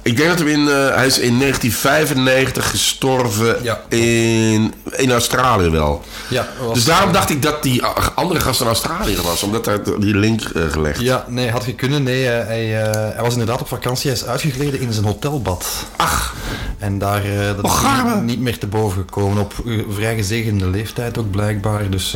ik 0.02 0.18
denk 0.18 0.30
dat 0.30 0.40
hij 0.40 0.52
in. 0.52 0.66
hij 0.68 1.06
is 1.06 1.20
in 1.20 1.40
1995 1.40 2.70
gestorven 2.70 3.58
in, 3.90 4.74
in 4.92 5.12
Australië 5.12 5.70
wel. 5.70 6.04
Ja, 6.30 6.48
was, 6.60 6.74
dus 6.74 6.86
daarom 6.86 7.12
dacht 7.14 7.30
ik 7.30 7.42
dat 7.42 7.64
die 7.64 7.84
andere 8.16 8.40
gast 8.40 8.62
in 8.62 8.68
Australië 8.68 9.18
was, 9.24 9.44
omdat 9.44 9.66
hij 9.66 9.80
die 10.00 10.16
link 10.16 10.42
gelegd. 10.70 11.00
Ja, 11.00 11.26
nee, 11.28 11.52
had 11.52 11.64
gekund. 11.64 12.04
Nee, 12.04 12.26
hij, 12.26 12.66
hij, 12.66 13.22
was 13.22 13.34
inderdaad 13.34 13.62
op 13.62 13.68
vakantie. 13.68 14.10
Hij 14.10 14.20
is 14.20 14.26
uitgegleden 14.26 14.80
in 14.80 14.94
zijn 14.94 15.06
hotelbad. 15.06 15.68
Ach. 15.96 16.36
En 16.78 16.98
daar 16.98 17.22
dat 17.56 17.66
oh, 17.66 18.04
is 18.06 18.14
niet, 18.14 18.24
niet, 18.24 18.40
meer 18.40 18.58
te 18.58 18.68
boven 18.68 18.98
gekomen. 19.02 19.44
Op 19.44 19.54
vrij 19.90 20.16
gezegende 20.16 20.68
leeftijd 20.68 21.18
ook 21.18 21.32
blijkbaar. 21.32 21.90
Dus. 21.90 22.16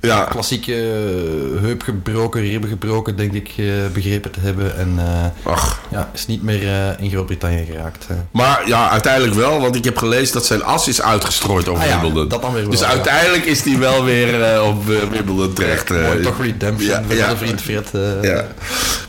Ja. 0.00 0.24
Klassieke 0.24 0.72
uh, 0.72 1.60
heup 1.60 1.82
gebroken, 1.82 2.40
ribben 2.40 2.70
gebroken, 2.70 3.16
denk 3.16 3.32
ik 3.32 3.52
uh, 3.56 3.72
begrepen 3.92 4.30
te 4.30 4.40
hebben. 4.40 4.76
En 4.76 4.94
uh, 4.98 5.52
Ach. 5.52 5.80
ja, 5.90 6.10
is 6.14 6.26
niet 6.26 6.42
meer 6.42 6.96
in 7.00 7.10
Groot-Brittannië 7.10 7.64
geraakt. 7.64 8.06
Maar 8.30 8.68
ja, 8.68 8.90
uiteindelijk 8.90 9.34
wel, 9.34 9.60
want 9.60 9.76
ik 9.76 9.84
heb 9.84 9.96
gelezen 9.96 10.34
dat 10.34 10.46
zijn 10.46 10.64
as 10.64 10.88
is 10.88 11.02
uitgestrooid 11.02 11.68
over 11.68 11.84
ah, 11.84 12.00
Wimbledon. 12.00 12.28
Dat 12.28 12.42
dan 12.42 12.52
weer 12.52 12.62
wel, 12.62 12.70
dus 12.70 12.82
uiteindelijk 12.82 13.44
is 13.44 13.64
hij 13.64 13.78
wel 13.78 14.04
weer 14.04 14.62
op 14.62 14.84
Wimbledon 14.86 15.52
terecht. 15.52 15.88
Mooi, 15.88 16.20
toch 16.20 16.42
redemption 16.42 17.08
ja, 17.08 17.14
ja. 17.14 17.36
vriend 17.36 17.60
Fred. 17.60 17.90
ja, 18.22 18.46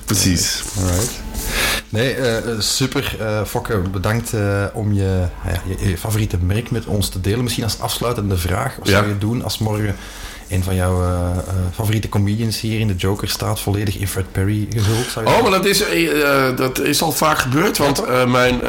precies. 0.06 0.64
Alright. 0.80 1.22
Nee, 1.92 2.18
uh, 2.18 2.38
super. 2.60 3.18
Uh, 3.22 3.44
Fokke, 3.46 3.78
bedankt 3.78 4.34
uh, 4.34 4.66
om 4.74 4.94
je, 4.94 5.28
je, 5.68 5.90
je, 5.90 5.98
favoriete 5.98 6.38
merk 6.38 6.72
met 6.72 6.86
ons 6.86 7.10
te 7.10 7.22
delen. 7.22 7.44
Misschien 7.44 7.64
als 7.64 7.80
afsluitende 7.80 8.38
vraag. 8.38 8.76
Wat 8.76 8.88
zou 8.88 9.08
je 9.08 9.18
doen 9.18 9.44
als 9.44 9.58
morgen 9.58 9.96
een 10.52 10.64
van 10.64 10.76
jouw 10.76 11.02
uh, 11.02 11.30
favoriete 11.74 12.10
comedians 12.10 12.60
hier 12.60 12.80
in 12.80 12.88
de 12.88 12.96
Joker 12.96 13.30
staat 13.30 13.60
volledig 13.60 13.98
in 13.98 14.08
Fred 14.08 14.32
Perry 14.32 14.68
gehuld. 14.70 15.08
Zou 15.12 15.26
je 15.26 15.32
oh, 15.32 15.42
maar 15.42 15.52
dat 15.52 15.66
is, 15.66 15.82
uh, 15.92 16.58
dat 16.58 16.80
is 16.80 17.02
al 17.02 17.12
vaak 17.12 17.38
gebeurd. 17.38 17.78
Want 17.78 18.02
uh, 18.02 18.26
mijn, 18.26 18.62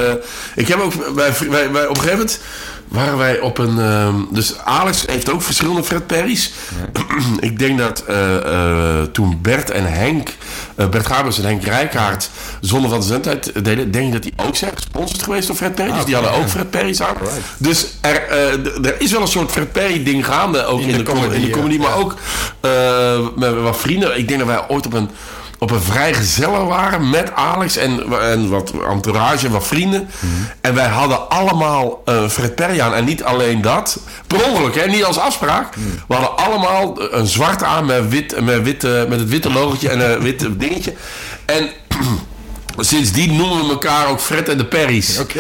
ik 0.55 0.68
heb 0.68 0.81
ook 0.81 0.92
wij, 1.14 1.33
wij, 1.49 1.71
wij, 1.73 1.87
op 1.87 1.97
een 1.97 2.03
gegeven 2.03 2.18
moment 2.18 2.40
waren 2.88 3.18
wij 3.18 3.40
op 3.40 3.59
een. 3.59 4.27
dus 4.31 4.59
Alex 4.59 5.05
heeft 5.07 5.31
ook 5.31 5.42
verschillende 5.42 5.85
Fred 5.85 6.07
Perry's. 6.07 6.53
Ja. 6.95 7.02
ik 7.40 7.59
denk 7.59 7.79
dat 7.79 8.05
toen 9.12 9.38
Bert 9.42 9.70
en 9.70 9.92
Henk, 9.92 10.29
Bert 10.75 11.07
Gabers 11.07 11.38
en 11.38 11.44
Henk 11.44 11.64
Rijkaard, 11.64 12.31
zonder 12.61 12.90
van 12.90 13.01
de 13.01 13.07
zendtijd 13.07 13.64
deden, 13.64 13.90
denk 13.90 14.07
ik 14.07 14.12
dat 14.12 14.22
die 14.22 14.33
ook 14.37 14.57
zijn 14.57 14.72
gesponsord 14.75 15.22
geweest 15.22 15.46
door 15.46 15.57
Fred 15.57 15.75
Perry. 15.75 15.90
Ah, 15.90 15.96
dus 15.96 16.05
die 16.05 16.14
hadden 16.14 16.33
ook 16.33 16.48
Fred 16.48 16.70
Perry's 16.70 17.01
aan. 17.01 17.16
Right. 17.20 17.40
Dus 17.57 17.87
er, 18.01 18.31
er 18.85 19.01
is 19.01 19.11
wel 19.12 19.20
een 19.20 19.29
soort 19.29 19.51
Fred 19.51 19.72
Perry 19.72 20.03
ding 20.05 20.27
gaande 20.27 20.64
ook 20.64 20.81
in, 20.81 20.88
in 20.88 20.92
de, 20.92 21.03
de, 21.03 21.12
comedy, 21.12 21.35
in 21.35 21.40
de 21.40 21.51
comedy. 21.51 21.79
Maar 21.79 21.96
ook 21.96 22.14
met 23.37 23.55
wat 23.55 23.79
vrienden. 23.79 24.18
Ik 24.18 24.29
denk 24.29 24.38
dat 24.38 24.48
wij 24.48 24.68
ooit 24.68 24.87
op 24.87 24.92
een, 24.92 25.11
op 25.62 25.70
een 25.70 25.83
vrijgezellig 25.83 26.64
waren 26.64 27.11
met 27.11 27.35
Alex 27.35 27.77
en, 27.77 28.20
en 28.20 28.48
wat 28.48 28.72
entourage 28.90 29.46
en 29.46 29.53
wat 29.53 29.66
vrienden. 29.66 30.09
En 30.61 30.75
wij 30.75 30.87
hadden 30.87 31.31
allemaal 31.31 32.03
eh 32.05 32.29
Fred 32.29 32.55
Perry 32.55 32.81
aan. 32.81 32.94
En 32.94 33.05
niet 33.05 33.25
alleen 33.25 33.61
dat. 33.61 34.01
Per 34.27 34.44
ongeluk, 34.44 34.75
hè? 34.75 34.87
niet 34.87 35.05
als 35.05 35.18
afspraak. 35.18 35.75
We 36.09 36.14
hadden 36.14 36.37
allemaal 36.37 37.12
een 37.12 37.27
zwart 37.27 37.62
aan 37.62 37.87
met, 37.87 38.09
wit, 38.09 38.40
met, 38.40 38.62
witte, 38.62 39.07
met 39.09 39.18
het 39.18 39.29
witte 39.29 39.53
logotje 39.53 39.88
en 39.88 40.12
een 40.12 40.20
witte 40.20 40.57
dingetje. 40.57 40.94
En... 41.44 41.70
Sindsdien 42.79 43.37
noemen 43.37 43.65
we 43.65 43.71
elkaar 43.71 44.09
ook 44.09 44.21
Fred 44.21 44.49
en 44.49 44.59
de 44.59 44.65
Perry's. 44.65 45.17
Dat, 45.17 45.33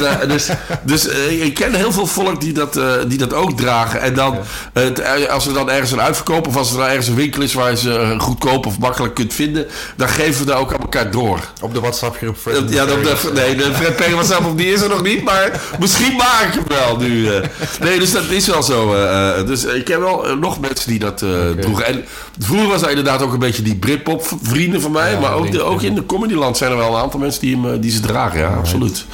eh, 0.00 0.28
dus 0.28 0.48
dus 0.82 1.08
eh, 1.08 1.44
ik 1.44 1.54
ken 1.54 1.74
heel 1.74 1.92
veel 1.92 2.06
volk 2.06 2.40
die 2.40 2.52
dat, 2.52 2.76
eh, 2.76 2.92
die 3.06 3.18
dat 3.18 3.32
ook 3.34 3.56
dragen. 3.56 4.00
En 4.00 4.14
dan, 4.14 4.38
eh, 4.72 5.22
eh, 5.22 5.30
als 5.30 5.46
er 5.46 5.52
dan 5.54 5.70
ergens 5.70 5.90
een 5.90 6.00
uitverkoop 6.00 6.46
of 6.46 6.56
als 6.56 6.70
er 6.70 6.76
dan 6.78 6.86
ergens 6.86 7.06
een 7.08 7.14
winkel 7.14 7.42
is 7.42 7.52
waar 7.54 7.70
je 7.70 7.76
ze 7.76 7.98
eh, 7.98 8.20
goedkoop 8.20 8.66
of 8.66 8.78
makkelijk 8.78 9.14
kunt 9.14 9.34
vinden, 9.34 9.66
dan 9.96 10.08
geven 10.08 10.40
we 10.40 10.50
dat 10.50 10.58
ook 10.60 10.72
aan 10.72 10.80
elkaar 10.80 11.10
door. 11.10 11.40
Op 11.60 11.74
de 11.74 11.80
WhatsApp-groep 11.80 12.36
Fred 12.40 12.56
Ja, 12.68 12.84
Perrys. 12.84 13.06
dat- 13.22 13.32
nee, 13.32 13.56
de 13.56 13.74
Fred 13.74 13.96
Perry 13.96 14.12
WhatsApp 14.12 14.46
op 14.46 14.58
die 14.58 14.72
is 14.72 14.80
er 14.80 14.88
nog 14.88 15.02
niet, 15.02 15.22
maar 15.24 15.60
misschien 15.78 16.16
maak 16.16 16.42
ik 16.48 16.54
hem 16.54 16.64
wel 16.78 16.96
nu. 16.96 17.28
eh. 17.34 17.40
Nee, 17.80 17.98
dus 17.98 18.12
dat 18.12 18.22
is 18.30 18.46
wel 18.46 18.62
zo. 18.62 18.94
eh, 18.94 19.38
eh, 19.38 19.46
dus 19.46 19.64
ik 19.64 19.88
heb 19.88 20.00
wel 20.00 20.26
eh, 20.28 20.34
nog 20.36 20.60
mensen 20.60 20.88
die 20.90 20.98
dat 20.98 21.22
eh, 21.22 21.30
droegen. 21.60 21.86
En 21.86 22.04
vroeger 22.38 22.68
was 22.68 22.80
dat 22.80 22.88
inderdaad 22.88 23.22
ook 23.22 23.32
een 23.32 23.38
beetje 23.38 23.62
die 23.62 23.74
Britpop 23.74 24.28
vrienden 24.42 24.80
van 24.80 24.92
mij, 24.92 25.12
Ja, 25.12 25.20
maar 25.20 25.34
ook, 25.34 25.52
de, 25.52 25.62
ook 25.62 25.80
ja. 25.80 25.86
in 25.88 25.94
de 25.94 26.06
comedyland 26.06 26.56
zijn 26.56 26.70
er 26.70 26.76
wel 26.76 26.94
een 26.94 27.02
aantal 27.02 27.20
mensen 27.20 27.40
die, 27.40 27.56
hem, 27.56 27.72
eh, 27.72 27.80
die 27.80 27.90
ze 27.90 28.00
dragen, 28.00 28.38
ja, 28.40 28.54
absoluut. 28.54 29.04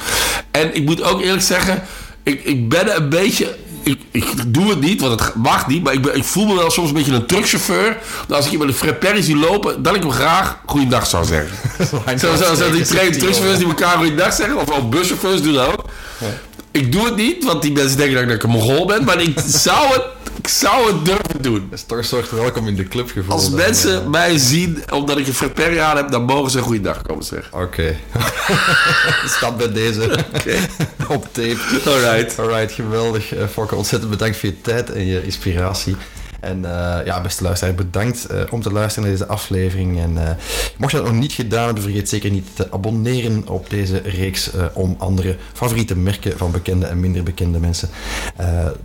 En 0.51 0.75
ik 0.75 0.85
moet 0.85 1.03
ook 1.03 1.21
eerlijk 1.21 1.43
zeggen, 1.43 1.83
ik, 2.23 2.43
ik 2.43 2.69
ben 2.69 2.95
een 2.95 3.09
beetje... 3.09 3.55
Ik, 3.83 3.99
ik 4.11 4.53
doe 4.53 4.69
het 4.69 4.81
niet, 4.81 5.01
want 5.01 5.19
het 5.19 5.35
mag 5.35 5.67
niet. 5.67 5.83
Maar 5.83 5.93
ik, 5.93 6.01
ben, 6.01 6.15
ik 6.15 6.23
voel 6.23 6.45
me 6.45 6.55
wel 6.55 6.71
soms 6.71 6.89
een 6.89 6.95
beetje 6.95 7.13
een 7.13 7.25
truckchauffeur. 7.25 7.97
Dat 8.27 8.37
als 8.37 8.45
ik 8.45 8.51
iemand 8.51 8.69
een 8.69 8.75
Fred 8.75 8.99
Perry 8.99 9.21
zie 9.21 9.35
lopen, 9.35 9.83
dat 9.83 9.95
ik 9.95 10.01
hem 10.01 10.11
graag 10.11 10.57
goeiedag 10.65 11.07
zou 11.07 11.25
zeggen. 11.25 11.57
Zo, 12.19 12.35
zo, 12.35 12.55
zo 12.55 12.71
die 12.71 12.85
train 12.85 13.11
truckchauffeurs 13.11 13.57
die 13.57 13.67
elkaar 13.67 13.97
goeiedag 13.97 14.33
zeggen. 14.33 14.57
Of, 14.57 14.69
of 14.69 14.89
buschauffeurs 14.89 15.41
doen 15.41 15.53
dat 15.53 15.67
ook. 15.67 15.85
Ik 16.71 16.91
doe 16.91 17.05
het 17.05 17.15
niet, 17.15 17.43
want 17.43 17.61
die 17.61 17.71
mensen 17.71 17.97
denken 17.97 18.27
dat 18.27 18.35
ik 18.35 18.43
een 18.43 18.49
mongool 18.49 18.85
ben. 18.85 19.03
Maar 19.03 19.21
ik 19.21 19.39
zou 19.67 19.93
het, 19.93 20.03
ik 20.37 20.47
zou 20.47 20.93
het 20.93 21.05
durven 21.05 21.41
doen. 21.41 21.71
Een 21.87 22.03
soort 22.03 22.31
welkom 22.31 22.67
in 22.67 22.75
de 22.75 22.87
club 22.87 23.09
gevoel. 23.09 23.33
Als 23.33 23.49
dan, 23.49 23.55
mensen 23.55 24.01
eh. 24.01 24.07
mij 24.07 24.37
zien 24.37 24.83
omdat 24.91 25.17
ik 25.17 25.27
een 25.27 25.33
Fred 25.33 25.53
Perry 25.53 25.79
aan 25.79 25.97
heb, 25.97 26.11
dan 26.11 26.23
mogen 26.23 26.51
ze 26.51 26.57
een 26.57 26.63
goeiedag 26.63 27.01
komen 27.01 27.23
zeggen. 27.23 27.61
Oké. 27.61 27.95
Staat 29.37 29.57
bij 29.57 29.71
deze 29.71 30.25
op 31.07 31.27
tape. 31.31 31.57
Alright. 31.85 32.39
Alright, 32.39 32.71
geweldig. 32.71 33.35
Eh, 33.35 33.47
Fokke, 33.47 33.75
ontzettend 33.75 34.11
bedankt 34.11 34.37
voor 34.37 34.49
je 34.49 34.61
tijd 34.61 34.91
en 34.91 35.05
je 35.05 35.23
inspiratie. 35.23 35.95
En 36.45 36.65
eh, 36.65 37.05
ja, 37.05 37.21
beste 37.21 37.43
luisteraar, 37.43 37.75
bedankt 37.75 38.25
eh, 38.25 38.39
om 38.49 38.61
te 38.61 38.71
luisteren 38.71 39.09
naar 39.09 39.17
deze 39.17 39.29
aflevering. 39.29 39.99
En 39.99 40.17
eh, 40.17 40.29
mocht 40.77 40.91
je 40.91 40.97
dat 40.97 41.05
nog 41.05 41.15
niet 41.15 41.33
gedaan 41.33 41.65
hebben, 41.65 41.83
vergeet 41.83 42.09
zeker 42.09 42.31
niet 42.31 42.47
te 42.53 42.71
abonneren 42.71 43.47
op 43.47 43.69
deze 43.69 44.01
reeks 44.03 44.49
om 44.73 44.95
andere 44.99 45.35
favoriete 45.53 45.95
merken 45.95 46.37
van 46.37 46.51
bekende 46.51 46.85
en 46.85 46.99
minder 46.99 47.23
bekende 47.23 47.59
mensen 47.59 47.89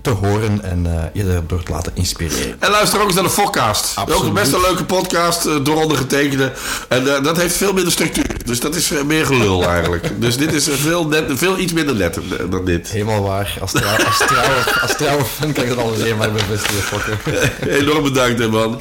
te 0.00 0.10
horen 0.10 0.62
en 0.62 1.10
je 1.12 1.24
erdoor 1.24 1.62
te 1.62 1.72
laten 1.72 1.92
inspireren. 1.94 2.56
En 2.58 2.70
luister 2.70 3.00
ook 3.00 3.06
eens 3.06 3.14
naar 3.14 3.24
de 3.24 3.30
Fokcast. 3.30 3.96
Absoluut. 3.96 4.28
Ook 4.28 4.34
best 4.34 4.52
een 4.52 4.60
leuke 4.60 4.84
podcast 4.84 5.64
door 5.64 5.82
ondergetekende. 5.82 6.52
En 6.88 7.04
dat 7.04 7.36
heeft 7.36 7.56
veel 7.56 7.72
minder 7.72 7.92
structuur. 7.92 8.44
Dus 8.44 8.60
dat 8.60 8.74
is 8.74 8.92
meer 9.06 9.26
gelul 9.26 9.64
eigenlijk. 9.64 10.10
dus 10.24 10.36
dit 10.36 10.52
is 10.52 10.68
veel, 10.72 11.06
net, 11.06 11.24
veel 11.28 11.58
iets 11.58 11.72
minder 11.72 11.94
net 11.94 12.18
dan 12.50 12.64
dit. 12.64 12.90
Helemaal 12.90 13.22
waar. 13.22 13.56
Als, 13.60 13.72
trouw, 13.72 14.04
als, 14.06 14.18
trouwe, 14.18 14.80
als 14.82 14.96
trouwe 14.96 15.24
fan 15.24 15.52
kan 15.52 15.64
ik 15.64 15.68
dat 15.68 15.78
alleen 15.78 16.16
maar 16.16 16.32
bevestigen. 16.32 17.49
Enorm 17.80 18.02
bedankt, 18.02 18.38
hè, 18.38 18.48
man. 18.48 18.78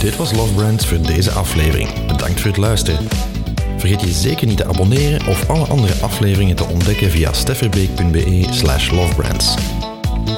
Dit 0.00 0.16
was 0.16 0.32
Love 0.32 0.54
Brands 0.54 0.86
voor 0.86 1.00
deze 1.00 1.30
aflevering. 1.30 2.06
Bedankt 2.06 2.40
voor 2.40 2.50
het 2.50 2.56
luisteren. 2.56 3.08
Vergeet 3.76 4.00
je 4.00 4.10
zeker 4.10 4.46
niet 4.46 4.56
te 4.56 4.66
abonneren 4.66 5.26
of 5.26 5.48
alle 5.50 5.66
andere 5.66 5.94
afleveringen 6.00 6.56
te 6.56 6.64
ontdekken 6.64 7.10
via 7.10 7.32
stefferbeek.be 7.32 8.46
slash 8.50 8.90
lovebrands. 8.90 9.54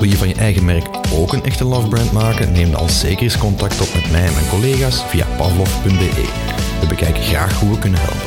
Wil 0.01 0.09
je 0.09 0.17
van 0.17 0.29
je 0.29 0.35
eigen 0.35 0.65
merk 0.65 0.87
ook 1.13 1.33
een 1.33 1.45
echte 1.45 1.65
love 1.65 1.89
brand 1.89 2.13
maken? 2.13 2.53
Neem 2.53 2.71
dan 2.71 2.91
zeker 2.91 3.23
eens 3.23 3.39
contact 3.39 3.81
op 3.81 3.95
met 3.95 4.11
mij 4.11 4.25
en 4.25 4.33
mijn 4.33 4.49
collega's 4.49 5.03
via 5.09 5.27
pavlov.be. 5.37 6.29
We 6.81 6.87
bekijken 6.87 7.23
graag 7.23 7.61
hoe 7.61 7.71
we 7.71 7.79
kunnen 7.79 8.01
helpen. 8.01 8.26